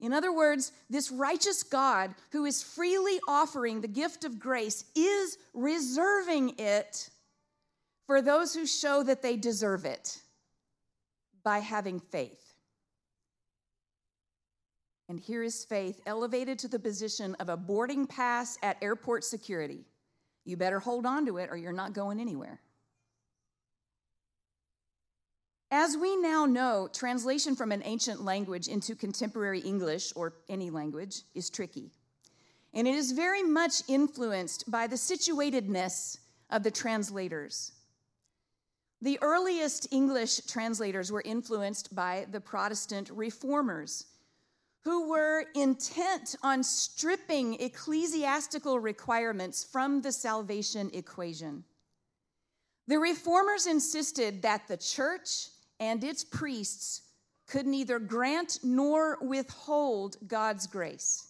In 0.00 0.14
other 0.14 0.32
words, 0.32 0.72
this 0.88 1.10
righteous 1.10 1.62
God 1.62 2.14
who 2.32 2.46
is 2.46 2.62
freely 2.62 3.20
offering 3.28 3.82
the 3.82 3.86
gift 3.86 4.24
of 4.24 4.38
grace 4.40 4.82
is 4.96 5.36
reserving 5.52 6.54
it 6.56 7.10
for 8.06 8.22
those 8.22 8.54
who 8.54 8.64
show 8.64 9.02
that 9.02 9.20
they 9.20 9.36
deserve 9.36 9.84
it 9.84 10.22
by 11.48 11.60
having 11.60 11.98
faith. 11.98 12.52
And 15.08 15.18
here 15.18 15.42
is 15.42 15.64
faith 15.64 15.98
elevated 16.04 16.58
to 16.58 16.68
the 16.68 16.78
position 16.78 17.34
of 17.36 17.48
a 17.48 17.56
boarding 17.56 18.06
pass 18.06 18.58
at 18.62 18.76
airport 18.82 19.24
security. 19.24 19.86
You 20.44 20.58
better 20.58 20.78
hold 20.78 21.06
on 21.06 21.24
to 21.24 21.38
it 21.38 21.48
or 21.50 21.56
you're 21.56 21.72
not 21.72 21.94
going 21.94 22.20
anywhere. 22.20 22.60
As 25.70 25.96
we 25.96 26.16
now 26.16 26.44
know, 26.44 26.86
translation 26.92 27.56
from 27.56 27.72
an 27.72 27.80
ancient 27.86 28.22
language 28.22 28.68
into 28.68 28.94
contemporary 28.94 29.60
English 29.60 30.12
or 30.14 30.34
any 30.50 30.68
language 30.68 31.22
is 31.34 31.48
tricky. 31.48 31.90
And 32.74 32.86
it 32.86 32.94
is 32.94 33.12
very 33.12 33.42
much 33.42 33.88
influenced 33.88 34.70
by 34.70 34.86
the 34.86 34.96
situatedness 34.96 36.18
of 36.50 36.62
the 36.62 36.70
translators. 36.70 37.72
The 39.00 39.18
earliest 39.22 39.86
English 39.92 40.40
translators 40.46 41.12
were 41.12 41.22
influenced 41.24 41.94
by 41.94 42.26
the 42.32 42.40
Protestant 42.40 43.10
reformers, 43.10 44.06
who 44.80 45.08
were 45.08 45.44
intent 45.54 46.34
on 46.42 46.64
stripping 46.64 47.60
ecclesiastical 47.60 48.80
requirements 48.80 49.62
from 49.62 50.00
the 50.00 50.10
salvation 50.10 50.90
equation. 50.92 51.62
The 52.88 52.98
reformers 52.98 53.66
insisted 53.66 54.42
that 54.42 54.66
the 54.66 54.76
church 54.76 55.48
and 55.78 56.02
its 56.02 56.24
priests 56.24 57.02
could 57.46 57.66
neither 57.66 57.98
grant 57.98 58.58
nor 58.64 59.18
withhold 59.20 60.16
God's 60.26 60.66
grace. 60.66 61.24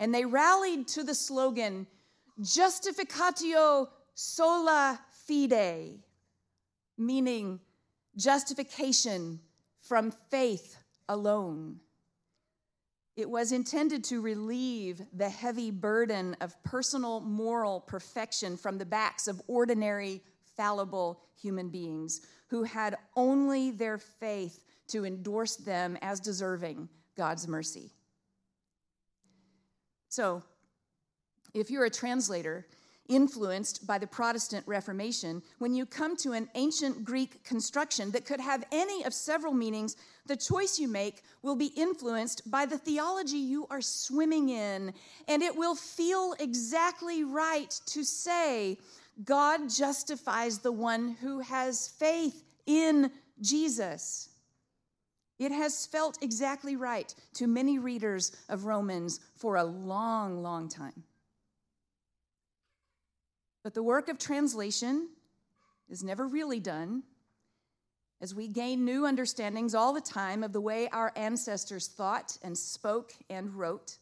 And 0.00 0.12
they 0.12 0.24
rallied 0.24 0.88
to 0.88 1.04
the 1.04 1.14
slogan, 1.14 1.86
Justificatio 2.40 3.88
sola 4.14 4.98
fide, 5.26 6.00
meaning 6.96 7.60
justification 8.16 9.40
from 9.80 10.12
faith 10.30 10.76
alone. 11.08 11.80
It 13.16 13.30
was 13.30 13.52
intended 13.52 14.02
to 14.04 14.20
relieve 14.20 15.00
the 15.12 15.28
heavy 15.28 15.70
burden 15.70 16.36
of 16.40 16.60
personal 16.64 17.20
moral 17.20 17.80
perfection 17.80 18.56
from 18.56 18.78
the 18.78 18.86
backs 18.86 19.28
of 19.28 19.40
ordinary 19.46 20.22
fallible 20.56 21.20
human 21.40 21.68
beings 21.68 22.22
who 22.48 22.64
had 22.64 22.96
only 23.16 23.70
their 23.70 23.98
faith 23.98 24.64
to 24.88 25.04
endorse 25.04 25.56
them 25.56 25.96
as 26.02 26.20
deserving 26.20 26.88
God's 27.16 27.46
mercy. 27.46 27.90
So, 30.08 30.42
if 31.54 31.70
you're 31.70 31.84
a 31.84 31.90
translator 31.90 32.66
influenced 33.08 33.86
by 33.86 33.98
the 33.98 34.06
Protestant 34.06 34.66
Reformation, 34.66 35.42
when 35.58 35.74
you 35.74 35.84
come 35.84 36.16
to 36.18 36.32
an 36.32 36.48
ancient 36.54 37.04
Greek 37.04 37.44
construction 37.44 38.10
that 38.12 38.24
could 38.24 38.40
have 38.40 38.64
any 38.72 39.04
of 39.04 39.12
several 39.12 39.52
meanings, 39.52 39.96
the 40.26 40.36
choice 40.36 40.78
you 40.78 40.88
make 40.88 41.22
will 41.42 41.56
be 41.56 41.72
influenced 41.76 42.50
by 42.50 42.64
the 42.64 42.78
theology 42.78 43.36
you 43.36 43.66
are 43.70 43.82
swimming 43.82 44.48
in, 44.48 44.92
and 45.28 45.42
it 45.42 45.54
will 45.54 45.74
feel 45.74 46.34
exactly 46.38 47.24
right 47.24 47.78
to 47.86 48.04
say, 48.04 48.78
God 49.24 49.68
justifies 49.70 50.58
the 50.58 50.72
one 50.72 51.16
who 51.20 51.40
has 51.40 51.88
faith 51.88 52.42
in 52.66 53.10
Jesus. 53.40 54.30
It 55.38 55.52
has 55.52 55.86
felt 55.86 56.18
exactly 56.22 56.76
right 56.76 57.14
to 57.34 57.46
many 57.46 57.78
readers 57.78 58.32
of 58.48 58.64
Romans 58.64 59.20
for 59.36 59.56
a 59.56 59.64
long, 59.64 60.42
long 60.42 60.68
time. 60.68 61.04
But 63.64 63.74
the 63.74 63.82
work 63.82 64.08
of 64.08 64.18
translation 64.18 65.08
is 65.88 66.04
never 66.04 66.28
really 66.28 66.60
done 66.60 67.02
as 68.20 68.34
we 68.34 68.46
gain 68.46 68.84
new 68.84 69.06
understandings 69.06 69.74
all 69.74 69.92
the 69.92 70.00
time 70.00 70.44
of 70.44 70.52
the 70.52 70.60
way 70.60 70.88
our 70.92 71.12
ancestors 71.16 71.88
thought 71.88 72.38
and 72.42 72.56
spoke 72.56 73.12
and 73.28 73.54
wrote. 73.54 73.96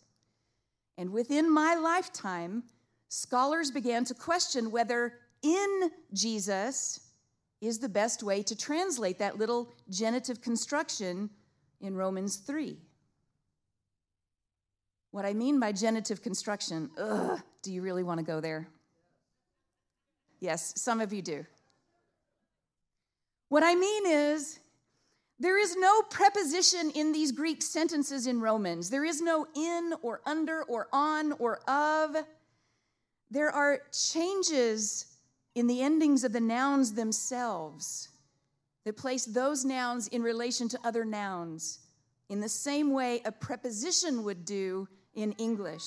And 0.99 1.11
within 1.11 1.53
my 1.53 1.77
lifetime, 1.77 2.65
scholars 3.09 3.71
began 3.71 4.05
to 4.05 4.15
question 4.15 4.71
whether 4.71 5.15
in 5.43 5.91
Jesus 6.13 7.01
is 7.61 7.79
the 7.79 7.89
best 7.89 8.23
way 8.23 8.43
to 8.43 8.57
translate 8.57 9.19
that 9.21 9.39
little 9.39 9.73
genitive 9.89 10.43
construction 10.43 11.31
in 11.81 11.95
Romans 11.95 12.37
3. 12.37 12.77
What 15.13 15.25
I 15.25 15.35
mean 15.35 15.61
by 15.61 15.73
genitive 15.73 16.21
construction, 16.21 16.91
ugh, 16.99 17.41
do 17.63 17.73
you 17.73 17.83
really 17.83 18.03
want 18.03 18.19
to 18.19 18.25
go 18.25 18.41
there? 18.41 18.67
Yes, 20.43 20.73
some 20.75 21.01
of 21.01 21.13
you 21.13 21.23
do. 21.23 21.47
What 23.49 23.63
I 23.63 23.77
mean 23.77 24.07
is, 24.07 24.59
there 25.39 25.57
is 25.57 25.77
no 25.77 26.03
preposition 26.03 26.91
in 26.97 27.13
these 27.13 27.31
Greek 27.31 27.63
sentences 27.63 28.27
in 28.27 28.41
Romans. 28.41 28.91
There 28.91 29.05
is 29.05 29.23
no 29.23 29.47
in 29.55 29.95
or 30.03 30.21
under 30.27 30.65
or 30.65 30.89
on 30.93 31.31
or 31.39 31.61
of. 31.71 32.17
There 33.31 33.53
are 33.53 33.83
changes 33.93 35.07
in 35.55 35.69
the 35.69 35.81
endings 35.81 36.25
of 36.25 36.33
the 36.33 36.41
nouns 36.41 36.93
themselves 36.95 38.09
that 38.85 38.97
place 38.97 39.25
those 39.25 39.65
nouns 39.65 40.09
in 40.09 40.23
relation 40.23 40.69
to 40.71 40.79
other 40.83 41.05
nouns 41.05 41.79
in 42.29 42.41
the 42.41 42.49
same 42.49 42.91
way 42.91 43.23
a 43.25 43.31
preposition 43.31 44.25
would 44.25 44.45
do 44.45 44.89
in 45.15 45.33
English. 45.35 45.85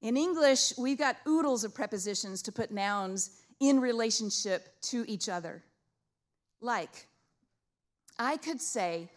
In 0.00 0.16
English, 0.16 0.74
we've 0.78 0.98
got 0.98 1.16
oodles 1.26 1.64
of 1.64 1.74
prepositions 1.74 2.42
to 2.42 2.52
put 2.52 2.70
nouns 2.70 3.30
in 3.60 3.80
relationship 3.80 4.80
to 4.82 5.04
each 5.08 5.28
other. 5.28 5.62
Like, 6.60 7.06
I 8.18 8.36
could 8.36 8.60
say, 8.60 9.10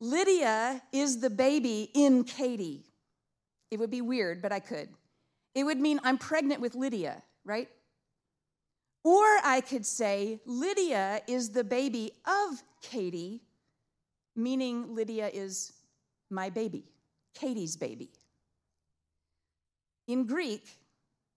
Lydia 0.00 0.82
is 0.92 1.20
the 1.20 1.30
baby 1.30 1.90
in 1.94 2.24
Katie. 2.24 2.84
It 3.70 3.78
would 3.78 3.90
be 3.90 4.02
weird, 4.02 4.42
but 4.42 4.52
I 4.52 4.60
could. 4.60 4.88
It 5.54 5.64
would 5.64 5.80
mean 5.80 6.00
I'm 6.02 6.18
pregnant 6.18 6.60
with 6.60 6.74
Lydia, 6.74 7.22
right? 7.44 7.68
Or 9.04 9.24
I 9.42 9.62
could 9.66 9.86
say, 9.86 10.40
Lydia 10.44 11.22
is 11.26 11.50
the 11.50 11.64
baby 11.64 12.12
of 12.26 12.62
Katie, 12.82 13.42
meaning 14.36 14.94
Lydia 14.94 15.28
is 15.32 15.72
my 16.30 16.50
baby, 16.50 16.84
Katie's 17.34 17.76
baby. 17.76 18.10
In 20.08 20.26
Greek, 20.26 20.64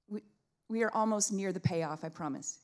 we, 0.10 0.21
we 0.69 0.84
are 0.84 0.91
almost 0.93 1.32
near 1.32 1.51
the 1.51 1.60
payoff, 1.60 2.04
I 2.04 2.10
promise. 2.10 2.60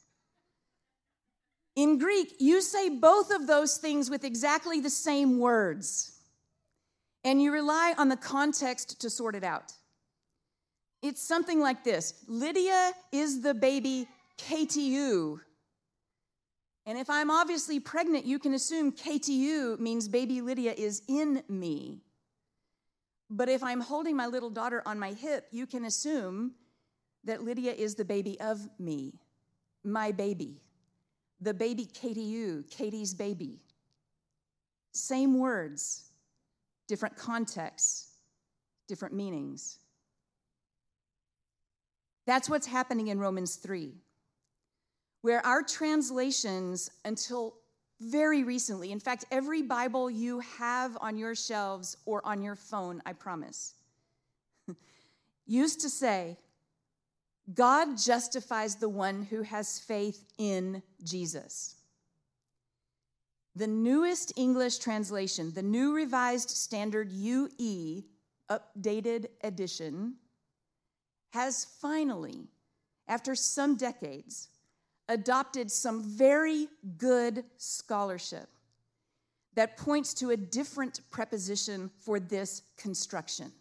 In 1.75 1.97
Greek, 1.97 2.33
you 2.39 2.61
say 2.61 2.89
both 2.89 3.31
of 3.31 3.47
those 3.47 3.77
things 3.77 4.09
with 4.09 4.23
exactly 4.23 4.81
the 4.81 4.89
same 4.89 5.39
words, 5.39 6.19
and 7.23 7.41
you 7.41 7.53
rely 7.53 7.93
on 7.97 8.09
the 8.09 8.17
context 8.17 8.99
to 9.01 9.09
sort 9.09 9.35
it 9.35 9.43
out. 9.43 9.73
It's 11.01 11.21
something 11.21 11.59
like 11.59 11.83
this 11.83 12.13
Lydia 12.27 12.91
is 13.11 13.41
the 13.41 13.53
baby 13.53 14.07
KTU. 14.37 15.39
And 16.85 16.97
if 16.97 17.09
I'm 17.09 17.29
obviously 17.29 17.79
pregnant, 17.79 18.25
you 18.25 18.39
can 18.39 18.53
assume 18.53 18.91
KTU 18.91 19.79
means 19.79 20.07
baby 20.07 20.41
Lydia 20.41 20.73
is 20.73 21.03
in 21.07 21.43
me. 21.47 22.01
But 23.33 23.47
if 23.47 23.63
I'm 23.63 23.79
holding 23.79 24.17
my 24.17 24.27
little 24.27 24.49
daughter 24.49 24.83
on 24.85 24.99
my 24.99 25.13
hip, 25.13 25.47
you 25.51 25.65
can 25.65 25.85
assume 25.85 26.51
that 27.23 27.43
Lydia 27.43 27.71
is 27.71 27.95
the 27.95 28.03
baby 28.03 28.37
of 28.41 28.59
me, 28.77 29.13
my 29.85 30.11
baby, 30.11 30.59
the 31.39 31.53
baby 31.53 31.85
KTU, 31.85 32.69
Katie's 32.69 33.13
baby. 33.13 33.61
Same 34.91 35.39
words, 35.39 36.09
different 36.89 37.15
contexts, 37.15 38.09
different 38.89 39.15
meanings. 39.15 39.77
That's 42.27 42.49
what's 42.49 42.67
happening 42.67 43.07
in 43.07 43.17
Romans 43.17 43.55
3, 43.55 43.93
where 45.21 45.43
our 45.45 45.63
translations 45.63 46.91
until 47.05 47.60
very 48.01 48.43
recently. 48.43 48.91
In 48.91 48.99
fact, 48.99 49.25
every 49.31 49.61
Bible 49.61 50.09
you 50.09 50.39
have 50.39 50.97
on 50.99 51.17
your 51.17 51.35
shelves 51.35 51.97
or 52.05 52.25
on 52.25 52.41
your 52.41 52.55
phone, 52.55 53.01
I 53.05 53.13
promise, 53.13 53.75
used 55.45 55.81
to 55.81 55.89
say, 55.89 56.37
God 57.53 57.97
justifies 57.97 58.75
the 58.75 58.89
one 58.89 59.23
who 59.23 59.43
has 59.43 59.79
faith 59.79 60.25
in 60.37 60.81
Jesus. 61.03 61.75
The 63.55 63.67
newest 63.67 64.33
English 64.37 64.77
translation, 64.77 65.51
the 65.53 65.61
New 65.61 65.93
Revised 65.93 66.49
Standard 66.49 67.11
UE, 67.11 68.03
updated 68.49 69.27
edition, 69.43 70.15
has 71.31 71.65
finally, 71.81 72.47
after 73.07 73.35
some 73.35 73.75
decades, 73.75 74.47
adopted 75.11 75.69
some 75.69 76.01
very 76.03 76.67
good 76.97 77.43
scholarship 77.57 78.47
that 79.55 79.75
points 79.75 80.13
to 80.15 80.29
a 80.29 80.37
different 80.37 81.01
preposition 81.11 81.91
for 81.99 82.19
this 82.19 82.63
construction. 82.77 83.51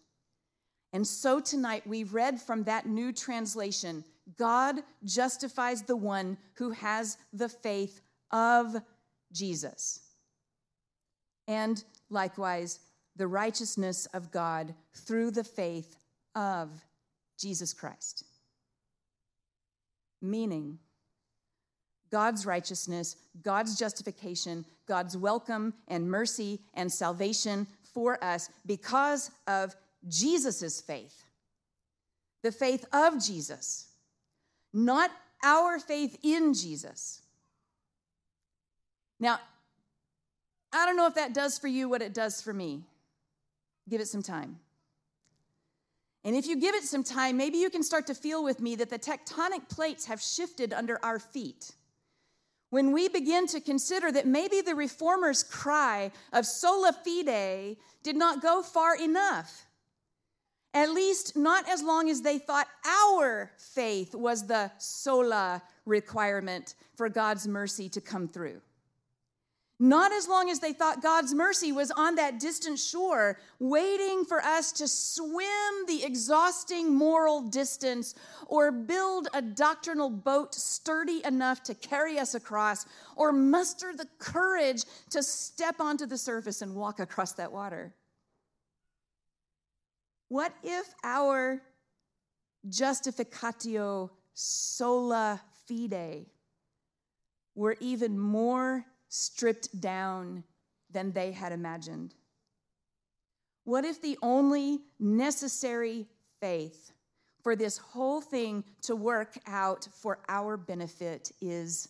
And 0.93 1.05
so 1.07 1.41
tonight 1.41 1.87
we 1.87 2.05
read 2.05 2.41
from 2.41 2.65
that 2.65 2.87
new 2.87 3.13
translation 3.13 4.05
God 4.37 4.77
justifies 5.05 5.83
the 5.83 5.97
one 5.97 6.39
who 6.55 6.71
has 6.71 7.19
the 7.33 7.49
faith 7.49 8.01
of 8.31 8.77
Jesus. 9.33 10.01
And 11.49 11.83
likewise, 12.11 12.79
the 13.17 13.27
righteousness 13.27 14.07
of 14.15 14.31
God 14.31 14.73
through 14.95 15.33
the 15.33 15.43
faith 15.43 15.97
of 16.37 16.71
Jesus 17.41 17.73
Christ. 17.73 18.25
Meaning, 20.23 20.79
God's 22.11 22.45
righteousness, 22.45 23.17
God's 23.43 23.79
justification, 23.79 24.65
God's 24.87 25.17
welcome 25.17 25.75
and 25.89 26.11
mercy 26.11 26.61
and 26.75 26.91
salvation 26.91 27.67
for 27.95 28.23
us 28.23 28.51
because 28.67 29.31
of 29.47 29.75
Jesus' 30.09 30.81
faith. 30.81 31.25
The 32.43 32.53
faith 32.53 32.85
of 32.93 33.25
Jesus, 33.25 33.89
not 34.73 35.11
our 35.45 35.79
faith 35.79 36.19
in 36.23 36.55
Jesus. 36.55 37.23
Now, 39.19 39.39
I 40.73 40.87
don't 40.87 40.97
know 40.97 41.07
if 41.07 41.15
that 41.15 41.35
does 41.35 41.59
for 41.59 41.69
you 41.69 41.89
what 41.89 42.03
it 42.03 42.15
does 42.15 42.41
for 42.41 42.53
me. 42.53 42.83
Give 43.89 44.01
it 44.01 44.09
some 44.09 44.23
time. 44.23 44.59
And 46.25 46.37
if 46.37 46.47
you 46.47 46.59
give 46.61 46.75
it 46.75 46.85
some 46.85 47.03
time, 47.03 47.37
maybe 47.37 47.59
you 47.59 47.71
can 47.71 47.83
start 47.83 48.07
to 48.09 48.15
feel 48.15 48.45
with 48.45 48.61
me 48.61 48.77
that 48.77 48.91
the 48.91 48.99
tectonic 48.99 49.69
plates 49.69 50.07
have 50.07 50.21
shifted 50.21 50.73
under 50.73 50.99
our 51.03 51.19
feet 51.19 51.73
when 52.71 52.93
we 52.93 53.09
begin 53.09 53.47
to 53.49 53.61
consider 53.61 54.11
that 54.13 54.27
maybe 54.27 54.61
the 54.61 54.75
reformers' 54.75 55.43
cry 55.43 56.11
of 56.33 56.47
sola 56.47 56.93
fide 56.93 57.77
did 58.03 58.17
not 58.17 58.41
go 58.41 58.63
far 58.63 58.97
enough. 58.97 59.67
At 60.73 60.91
least, 60.91 61.37
not 61.37 61.69
as 61.69 61.83
long 61.83 62.09
as 62.09 62.23
they 62.23 62.39
thought 62.39 62.69
our 62.87 63.51
faith 63.59 64.15
was 64.15 64.47
the 64.47 64.71
sola 64.79 65.63
requirement 65.85 66.75
for 66.95 67.09
God's 67.09 67.49
mercy 67.49 67.89
to 67.89 68.01
come 68.01 68.29
through. 68.29 68.61
Not 69.83 70.13
as 70.13 70.29
long 70.29 70.51
as 70.51 70.61
they 70.61 70.75
thought 70.75 71.03
God's 71.03 71.33
mercy 71.33 71.73
was 71.73 71.91
on 71.91 72.17
that 72.17 72.39
distant 72.39 72.79
shore, 72.79 73.39
waiting 73.59 74.27
for 74.27 74.43
us 74.43 74.73
to 74.73 74.87
swim 74.87 75.87
the 75.87 76.05
exhausting 76.05 76.95
moral 76.95 77.41
distance 77.41 78.15
or 78.47 78.71
build 78.71 79.29
a 79.33 79.41
doctrinal 79.41 80.11
boat 80.11 80.55
sturdy 80.55 81.23
enough 81.25 81.63
to 81.63 81.75
carry 81.75 82.19
us 82.19 82.35
across 82.35 82.85
or 83.17 83.33
muster 83.33 83.97
the 83.97 84.07
courage 84.19 84.85
to 85.09 85.23
step 85.23 85.81
onto 85.81 86.05
the 86.05 86.19
surface 86.19 86.61
and 86.61 86.75
walk 86.75 87.01
across 87.01 87.33
that 87.33 87.51
water. 87.51 87.95
What 90.29 90.53
if 90.63 90.95
our 91.03 91.63
justificatio 92.69 94.11
sola 94.35 95.41
fide 95.67 96.27
were 97.55 97.77
even 97.81 98.19
more 98.19 98.85
stripped 99.11 99.79
down 99.79 100.45
than 100.91 101.13
they 101.13 101.33
had 101.33 101.53
imagined? 101.53 102.15
What 103.65 103.85
if 103.85 104.01
the 104.01 104.19
only 104.23 104.81
necessary 104.99 106.07
faith 106.41 106.93
for 107.43 107.55
this 107.55 107.77
whole 107.77 108.21
thing 108.21 108.65
to 108.83 108.97
work 108.97 109.39
out 109.47 109.87
for 109.93 110.21
our 110.29 110.57
benefit 110.57 111.31
is 111.41 111.89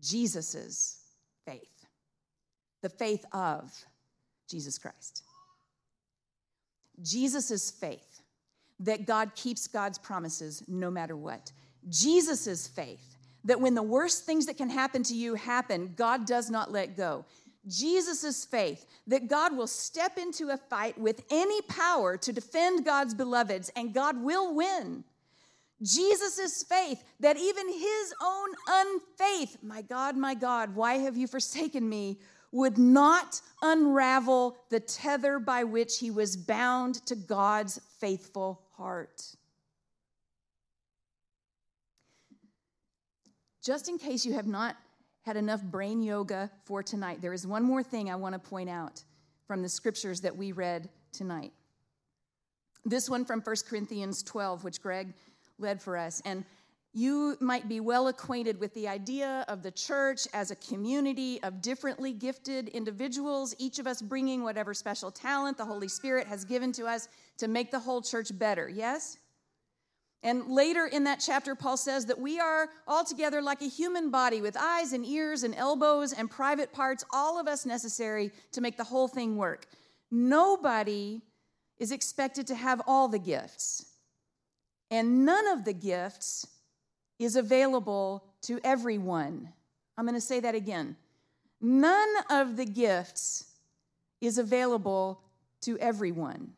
Jesus's 0.00 0.98
faith, 1.44 1.86
the 2.82 2.88
faith 2.88 3.24
of 3.32 3.72
Jesus 4.48 4.78
Christ? 4.78 5.22
Jesus's 7.02 7.70
faith 7.70 8.22
that 8.80 9.06
God 9.06 9.34
keeps 9.34 9.66
God's 9.66 9.98
promises 9.98 10.62
no 10.66 10.90
matter 10.90 11.16
what. 11.16 11.52
Jesus's 11.88 12.66
faith 12.66 13.15
that 13.46 13.60
when 13.60 13.74
the 13.74 13.82
worst 13.82 14.24
things 14.24 14.46
that 14.46 14.56
can 14.56 14.68
happen 14.68 15.02
to 15.04 15.14
you 15.14 15.34
happen, 15.34 15.94
God 15.96 16.26
does 16.26 16.50
not 16.50 16.70
let 16.70 16.96
go. 16.96 17.24
Jesus' 17.66 18.44
faith 18.44 18.86
that 19.06 19.28
God 19.28 19.56
will 19.56 19.66
step 19.66 20.18
into 20.18 20.50
a 20.50 20.56
fight 20.56 20.96
with 20.98 21.24
any 21.30 21.62
power 21.62 22.16
to 22.18 22.32
defend 22.32 22.84
God's 22.84 23.14
beloveds 23.14 23.72
and 23.74 23.94
God 23.94 24.22
will 24.22 24.54
win. 24.54 25.04
Jesus' 25.82 26.62
faith 26.62 27.02
that 27.20 27.36
even 27.36 27.68
his 27.68 28.14
own 28.22 28.48
unfaith, 28.68 29.58
my 29.62 29.82
God, 29.82 30.16
my 30.16 30.34
God, 30.34 30.74
why 30.74 30.94
have 30.98 31.16
you 31.16 31.26
forsaken 31.26 31.88
me, 31.88 32.18
would 32.52 32.78
not 32.78 33.40
unravel 33.62 34.56
the 34.70 34.80
tether 34.80 35.38
by 35.38 35.64
which 35.64 35.98
he 35.98 36.10
was 36.10 36.36
bound 36.36 36.94
to 37.06 37.14
God's 37.14 37.78
faithful 37.98 38.62
heart. 38.76 39.35
Just 43.66 43.88
in 43.88 43.98
case 43.98 44.24
you 44.24 44.32
have 44.34 44.46
not 44.46 44.76
had 45.22 45.36
enough 45.36 45.60
brain 45.60 46.00
yoga 46.00 46.48
for 46.66 46.84
tonight, 46.84 47.20
there 47.20 47.32
is 47.32 47.44
one 47.44 47.64
more 47.64 47.82
thing 47.82 48.08
I 48.08 48.14
want 48.14 48.34
to 48.34 48.38
point 48.38 48.70
out 48.70 49.02
from 49.48 49.60
the 49.60 49.68
scriptures 49.68 50.20
that 50.20 50.36
we 50.36 50.52
read 50.52 50.88
tonight. 51.10 51.52
This 52.84 53.10
one 53.10 53.24
from 53.24 53.40
1 53.40 53.56
Corinthians 53.68 54.22
12, 54.22 54.62
which 54.62 54.80
Greg 54.80 55.14
led 55.58 55.82
for 55.82 55.96
us. 55.96 56.22
And 56.24 56.44
you 56.92 57.36
might 57.40 57.68
be 57.68 57.80
well 57.80 58.06
acquainted 58.06 58.60
with 58.60 58.72
the 58.74 58.86
idea 58.86 59.44
of 59.48 59.64
the 59.64 59.72
church 59.72 60.28
as 60.32 60.52
a 60.52 60.56
community 60.56 61.42
of 61.42 61.60
differently 61.60 62.12
gifted 62.12 62.68
individuals, 62.68 63.52
each 63.58 63.80
of 63.80 63.88
us 63.88 64.00
bringing 64.00 64.44
whatever 64.44 64.74
special 64.74 65.10
talent 65.10 65.58
the 65.58 65.64
Holy 65.64 65.88
Spirit 65.88 66.28
has 66.28 66.44
given 66.44 66.70
to 66.70 66.86
us 66.86 67.08
to 67.38 67.48
make 67.48 67.72
the 67.72 67.80
whole 67.80 68.00
church 68.00 68.30
better. 68.38 68.68
Yes? 68.68 69.18
And 70.26 70.48
later 70.48 70.86
in 70.86 71.04
that 71.04 71.22
chapter, 71.24 71.54
Paul 71.54 71.76
says 71.76 72.06
that 72.06 72.18
we 72.18 72.40
are 72.40 72.68
all 72.88 73.04
together 73.04 73.40
like 73.40 73.62
a 73.62 73.68
human 73.68 74.10
body 74.10 74.40
with 74.40 74.56
eyes 74.56 74.92
and 74.92 75.06
ears 75.06 75.44
and 75.44 75.54
elbows 75.54 76.12
and 76.12 76.28
private 76.28 76.72
parts, 76.72 77.04
all 77.12 77.38
of 77.38 77.46
us 77.46 77.64
necessary 77.64 78.32
to 78.50 78.60
make 78.60 78.76
the 78.76 78.82
whole 78.82 79.06
thing 79.06 79.36
work. 79.36 79.66
Nobody 80.10 81.22
is 81.78 81.92
expected 81.92 82.48
to 82.48 82.56
have 82.56 82.82
all 82.88 83.06
the 83.06 83.20
gifts, 83.20 83.86
and 84.90 85.24
none 85.24 85.46
of 85.46 85.64
the 85.64 85.72
gifts 85.72 86.48
is 87.20 87.36
available 87.36 88.24
to 88.42 88.58
everyone. 88.64 89.52
I'm 89.96 90.06
going 90.06 90.16
to 90.16 90.20
say 90.20 90.40
that 90.40 90.56
again. 90.56 90.96
None 91.60 92.08
of 92.30 92.56
the 92.56 92.66
gifts 92.66 93.44
is 94.20 94.38
available 94.38 95.20
to 95.60 95.78
everyone. 95.78 96.54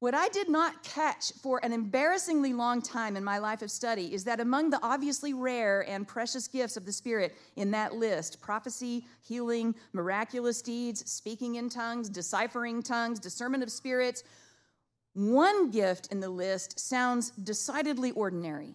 What 0.00 0.14
I 0.14 0.28
did 0.28 0.48
not 0.48 0.82
catch 0.82 1.32
for 1.42 1.60
an 1.62 1.72
embarrassingly 1.72 2.52
long 2.52 2.82
time 2.82 3.16
in 3.16 3.24
my 3.24 3.38
life 3.38 3.62
of 3.62 3.70
study 3.70 4.12
is 4.12 4.24
that 4.24 4.40
among 4.40 4.70
the 4.70 4.80
obviously 4.82 5.34
rare 5.34 5.88
and 5.88 6.08
precious 6.08 6.48
gifts 6.48 6.76
of 6.76 6.86
the 6.86 6.92
Spirit 6.92 7.36
in 7.56 7.70
that 7.70 7.94
list 7.94 8.40
prophecy, 8.40 9.04
healing, 9.20 9.74
miraculous 9.92 10.62
deeds, 10.62 11.08
speaking 11.10 11.56
in 11.56 11.68
tongues, 11.68 12.08
deciphering 12.08 12.82
tongues, 12.82 13.20
discernment 13.20 13.62
of 13.62 13.70
spirits 13.70 14.24
one 15.12 15.70
gift 15.70 16.08
in 16.12 16.20
the 16.20 16.28
list 16.28 16.78
sounds 16.78 17.30
decidedly 17.30 18.12
ordinary. 18.12 18.74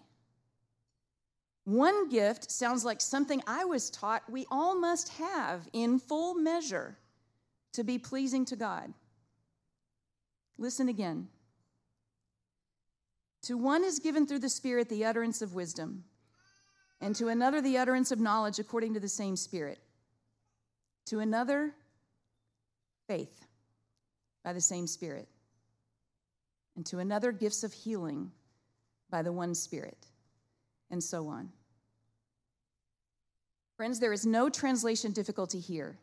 One 1.64 2.10
gift 2.10 2.52
sounds 2.52 2.84
like 2.84 3.02
something 3.02 3.42
I 3.48 3.66
was 3.66 3.90
taught 3.90 4.30
we 4.30 4.46
all 4.52 4.76
must 4.76 5.10
have 5.10 5.68
in 5.74 5.98
full 5.98 6.36
measure 6.36 6.98
to 7.74 7.84
be 7.84 7.98
pleasing 7.98 8.46
to 8.46 8.56
God. 8.56 8.94
Listen 10.58 10.90
again. 10.90 11.28
To 13.44 13.58
one 13.58 13.84
is 13.84 14.00
given 14.00 14.26
through 14.26 14.40
the 14.40 14.50
Spirit 14.50 14.90
the 14.90 15.06
utterance 15.06 15.42
of 15.42 15.54
wisdom, 15.54 16.04
and 17.02 17.16
to 17.18 17.28
another 17.28 17.62
the 17.62 17.78
utterance 17.78 18.12
of 18.12 18.20
knowledge 18.20 18.58
according 18.58 18.94
to 18.96 19.00
the 19.00 19.10
same 19.10 19.36
Spirit. 19.36 19.80
To 21.08 21.20
another, 21.20 21.74
faith 23.08 23.46
by 24.44 24.54
the 24.54 24.62
same 24.62 24.88
Spirit. 24.88 25.28
And 26.76 26.86
to 26.88 27.00
another, 27.00 27.32
gifts 27.32 27.64
of 27.64 27.72
healing 27.72 28.32
by 29.10 29.22
the 29.22 29.32
one 29.32 29.54
Spirit, 29.54 30.08
and 30.90 31.04
so 31.04 31.28
on. 31.28 31.50
Friends, 33.78 34.00
there 34.00 34.14
is 34.14 34.26
no 34.26 34.50
translation 34.50 35.12
difficulty 35.12 35.60
here. 35.60 35.98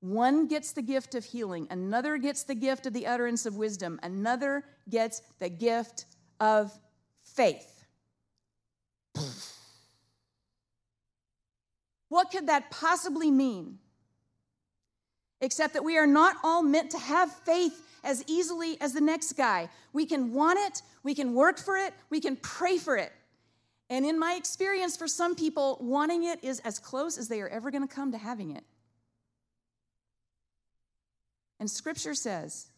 One 0.00 0.46
gets 0.46 0.72
the 0.72 0.82
gift 0.82 1.14
of 1.14 1.24
healing, 1.24 1.66
another 1.70 2.18
gets 2.18 2.44
the 2.44 2.54
gift 2.54 2.86
of 2.86 2.92
the 2.92 3.06
utterance 3.06 3.46
of 3.46 3.56
wisdom, 3.56 3.98
another 4.02 4.64
gets 4.88 5.22
the 5.40 5.48
gift 5.48 6.06
of 6.38 6.72
faith. 7.24 7.84
What 12.08 12.30
could 12.30 12.46
that 12.46 12.70
possibly 12.70 13.30
mean? 13.30 13.78
Except 15.40 15.74
that 15.74 15.84
we 15.84 15.98
are 15.98 16.06
not 16.06 16.36
all 16.42 16.62
meant 16.62 16.90
to 16.92 16.98
have 16.98 17.32
faith 17.32 17.84
as 18.02 18.24
easily 18.26 18.80
as 18.80 18.92
the 18.92 19.00
next 19.00 19.32
guy. 19.34 19.68
We 19.92 20.06
can 20.06 20.32
want 20.32 20.58
it, 20.60 20.82
we 21.02 21.14
can 21.14 21.34
work 21.34 21.58
for 21.58 21.76
it, 21.76 21.92
we 22.10 22.20
can 22.20 22.36
pray 22.36 22.78
for 22.78 22.96
it. 22.96 23.12
And 23.90 24.04
in 24.04 24.18
my 24.18 24.34
experience, 24.34 24.96
for 24.96 25.08
some 25.08 25.34
people, 25.34 25.78
wanting 25.80 26.24
it 26.24 26.42
is 26.42 26.60
as 26.60 26.78
close 26.78 27.18
as 27.18 27.28
they 27.28 27.40
are 27.40 27.48
ever 27.48 27.70
going 27.70 27.86
to 27.86 27.92
come 27.92 28.12
to 28.12 28.18
having 28.18 28.56
it. 28.56 28.64
And 31.60 31.70
scripture 31.70 32.14
says, 32.14 32.68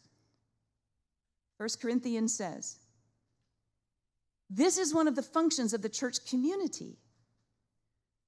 1 1.58 1.68
Corinthians 1.80 2.34
says, 2.34 2.78
this 4.48 4.78
is 4.78 4.92
one 4.92 5.06
of 5.06 5.14
the 5.14 5.22
functions 5.22 5.72
of 5.72 5.82
the 5.82 5.88
church 5.88 6.24
community 6.28 6.96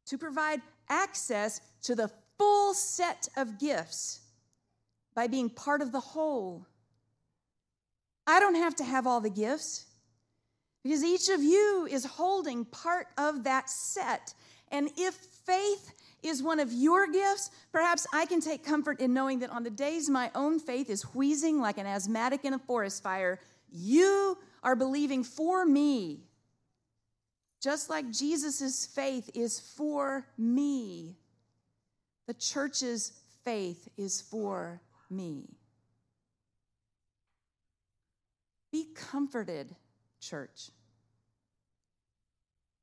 to 0.06 0.16
provide 0.16 0.60
access 0.88 1.60
to 1.82 1.94
the 1.94 2.10
full 2.38 2.74
set 2.74 3.28
of 3.36 3.58
gifts 3.58 4.20
by 5.14 5.26
being 5.26 5.50
part 5.50 5.82
of 5.82 5.90
the 5.90 6.00
whole. 6.00 6.66
I 8.26 8.38
don't 8.38 8.54
have 8.54 8.76
to 8.76 8.84
have 8.84 9.06
all 9.06 9.20
the 9.20 9.30
gifts 9.30 9.86
because 10.84 11.02
each 11.02 11.28
of 11.28 11.42
you 11.42 11.88
is 11.90 12.04
holding 12.04 12.64
part 12.64 13.08
of 13.18 13.44
that 13.44 13.68
set. 13.68 14.34
And 14.70 14.90
if 14.96 15.14
faith 15.14 15.92
is 16.22 16.42
one 16.42 16.60
of 16.60 16.72
your 16.72 17.10
gifts, 17.10 17.50
perhaps 17.72 18.06
I 18.12 18.26
can 18.26 18.40
take 18.40 18.64
comfort 18.64 19.00
in 19.00 19.12
knowing 19.12 19.40
that 19.40 19.50
on 19.50 19.62
the 19.62 19.70
days 19.70 20.08
my 20.08 20.30
own 20.34 20.60
faith 20.60 20.88
is 20.88 21.02
wheezing 21.14 21.60
like 21.60 21.78
an 21.78 21.86
asthmatic 21.86 22.44
in 22.44 22.54
a 22.54 22.58
forest 22.58 23.02
fire, 23.02 23.40
you 23.70 24.38
are 24.62 24.76
believing 24.76 25.24
for 25.24 25.64
me. 25.64 26.20
Just 27.60 27.90
like 27.90 28.10
Jesus' 28.10 28.86
faith 28.86 29.30
is 29.34 29.60
for 29.60 30.26
me, 30.36 31.16
the 32.26 32.34
church's 32.34 33.12
faith 33.44 33.88
is 33.96 34.20
for 34.20 34.80
me. 35.10 35.48
Be 38.72 38.86
comforted, 38.94 39.74
church. 40.20 40.70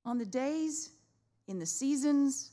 On 0.06 0.17
the 0.17 0.25
days, 0.25 0.91
in 1.47 1.60
the 1.60 1.65
seasons, 1.65 2.52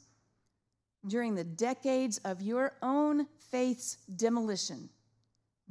during 1.07 1.35
the 1.35 1.45
decades 1.45 2.19
of 2.25 2.43
your 2.43 2.73
own 2.83 3.27
faith's 3.51 3.97
demolition, 4.17 4.89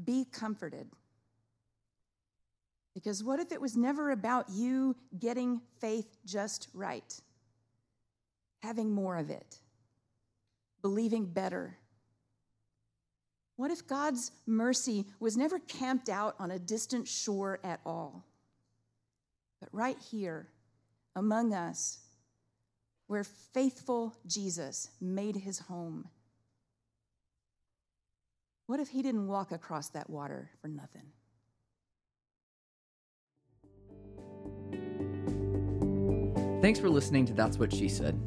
be 0.04 0.26
comforted. 0.32 0.88
Because 2.94 3.24
what 3.24 3.40
if 3.40 3.52
it 3.52 3.60
was 3.60 3.76
never 3.76 4.12
about 4.12 4.50
you 4.50 4.96
getting 5.20 5.62
faith 5.80 6.18
just 6.26 6.70
right? 6.74 7.20
Having 8.64 8.92
more 8.92 9.18
of 9.18 9.30
it. 9.30 9.60
believing 10.82 11.26
better? 11.26 11.80
What 13.56 13.72
if 13.72 13.88
God's 13.88 14.32
mercy 14.46 15.06
was 15.20 15.36
never 15.36 15.58
camped 15.58 16.10
out 16.10 16.36
on 16.38 16.52
a 16.52 16.60
distant 16.60 17.08
shore 17.08 17.60
at 17.64 17.80
all? 17.88 18.24
But 19.60 19.70
right 19.72 19.98
here, 20.12 20.48
among 21.16 21.56
us, 21.56 22.05
where 23.08 23.24
faithful 23.24 24.16
Jesus 24.26 24.90
made 25.00 25.36
his 25.36 25.60
home. 25.60 26.10
What 28.68 28.80
if 28.80 28.90
he 28.90 29.02
didn't 29.02 29.28
walk 29.28 29.52
across 29.52 29.90
that 29.90 30.10
water 30.10 30.50
for 30.62 30.68
nothing? 30.68 31.12
Thanks 36.62 36.80
for 36.80 36.90
listening 36.90 37.26
to 37.28 37.34
That's 37.34 37.60
What 37.60 37.72
She 37.72 37.88
Said. 37.88 38.20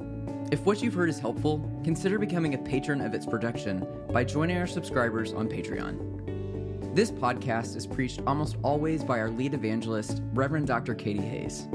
If 0.53 0.64
what 0.64 0.81
you've 0.81 0.95
heard 0.95 1.09
is 1.09 1.19
helpful, 1.19 1.69
consider 1.83 2.19
becoming 2.19 2.55
a 2.55 2.59
patron 2.59 3.01
of 3.01 3.14
its 3.14 3.27
production 3.27 3.85
by 4.12 4.23
joining 4.23 4.57
our 4.59 4.67
subscribers 4.67 5.33
on 5.33 5.49
Patreon. 5.49 6.95
This 6.95 7.11
podcast 7.11 7.77
is 7.77 7.87
preached 7.87 8.23
almost 8.27 8.57
always 8.62 9.03
by 9.03 9.19
our 9.19 9.31
lead 9.31 9.55
evangelist, 9.55 10.23
Reverend 10.33 10.69
Dr. 10.69 10.95
Katie 10.95 11.21
Hays. 11.21 11.69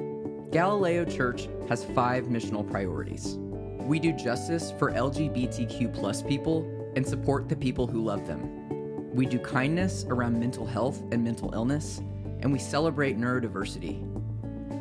Galileo 0.54 1.04
Church 1.04 1.48
has 1.68 1.84
five 1.84 2.26
missional 2.26 2.70
priorities. 2.70 3.38
We 3.80 3.98
do 3.98 4.14
justice 4.14 4.72
for 4.78 4.92
LGBTQ 4.92 5.92
plus 5.92 6.22
people 6.22 6.92
and 6.96 7.04
support 7.04 7.50
the 7.50 7.56
people 7.56 7.88
who 7.88 8.04
love 8.04 8.28
them. 8.28 9.10
We 9.16 9.26
do 9.26 9.40
kindness 9.40 10.06
around 10.08 10.40
mental 10.40 10.68
health 10.68 11.02
and 11.12 11.24
mental 11.24 11.52
illness, 11.56 12.04
and 12.42 12.54
we 12.54 12.60
celebrate 12.60 13.18
neurodiversity. 13.18 14.08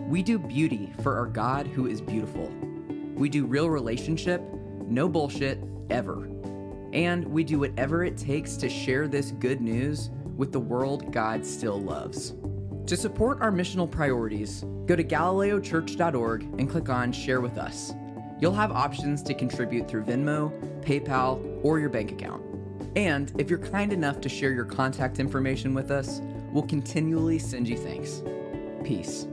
We 0.09 0.23
do 0.23 0.39
beauty 0.39 0.93
for 1.03 1.17
our 1.17 1.25
God 1.25 1.67
who 1.67 1.87
is 1.87 2.03
beautiful. 2.03 2.53
We 3.15 3.31
do 3.31 3.47
real 3.47 3.71
relationship, 3.71 4.43
no 4.87 5.09
bullshit, 5.09 5.59
ever. 5.89 6.29
And 6.93 7.27
we 7.27 7.45
do 7.45 7.61
whatever 7.61 8.05
it 8.05 8.19
takes 8.19 8.59
to 8.59 8.69
share 8.69 9.09
this 9.09 9.31
good 9.31 9.63
news 9.63 10.11
with 10.37 10.53
the 10.53 10.61
world 10.61 11.11
God 11.13 11.47
still 11.47 11.81
loves. 11.81 12.35
To 12.87 12.97
support 12.97 13.41
our 13.41 13.53
missional 13.53 13.91
priorities, 13.91 14.65
go 14.87 14.97
to 14.97 15.05
galileochurch.org 15.05 16.43
and 16.43 16.69
click 16.69 16.89
on 16.89 17.13
Share 17.13 17.41
with 17.41 17.57
Us. 17.57 17.95
You'll 18.41 18.53
have 18.53 18.73
options 18.73 19.23
to 19.23 19.35
contribute 19.35 19.89
through 19.89 20.03
Venmo, 20.05 20.51
PayPal, 20.83 21.65
or 21.65 21.79
your 21.79 21.89
bank 21.89 22.11
account. 22.11 22.43
And 22.97 23.33
if 23.39 23.49
you're 23.49 23.61
kind 23.61 23.93
enough 23.93 24.21
to 24.23 24.29
share 24.29 24.53
your 24.53 24.65
contact 24.65 25.21
information 25.21 25.75
with 25.75 25.93
us, 25.93 26.21
we'll 26.53 26.67
continually 26.67 27.39
send 27.39 27.69
you 27.69 27.79
thanks. 27.79 28.23
Peace. 28.85 29.27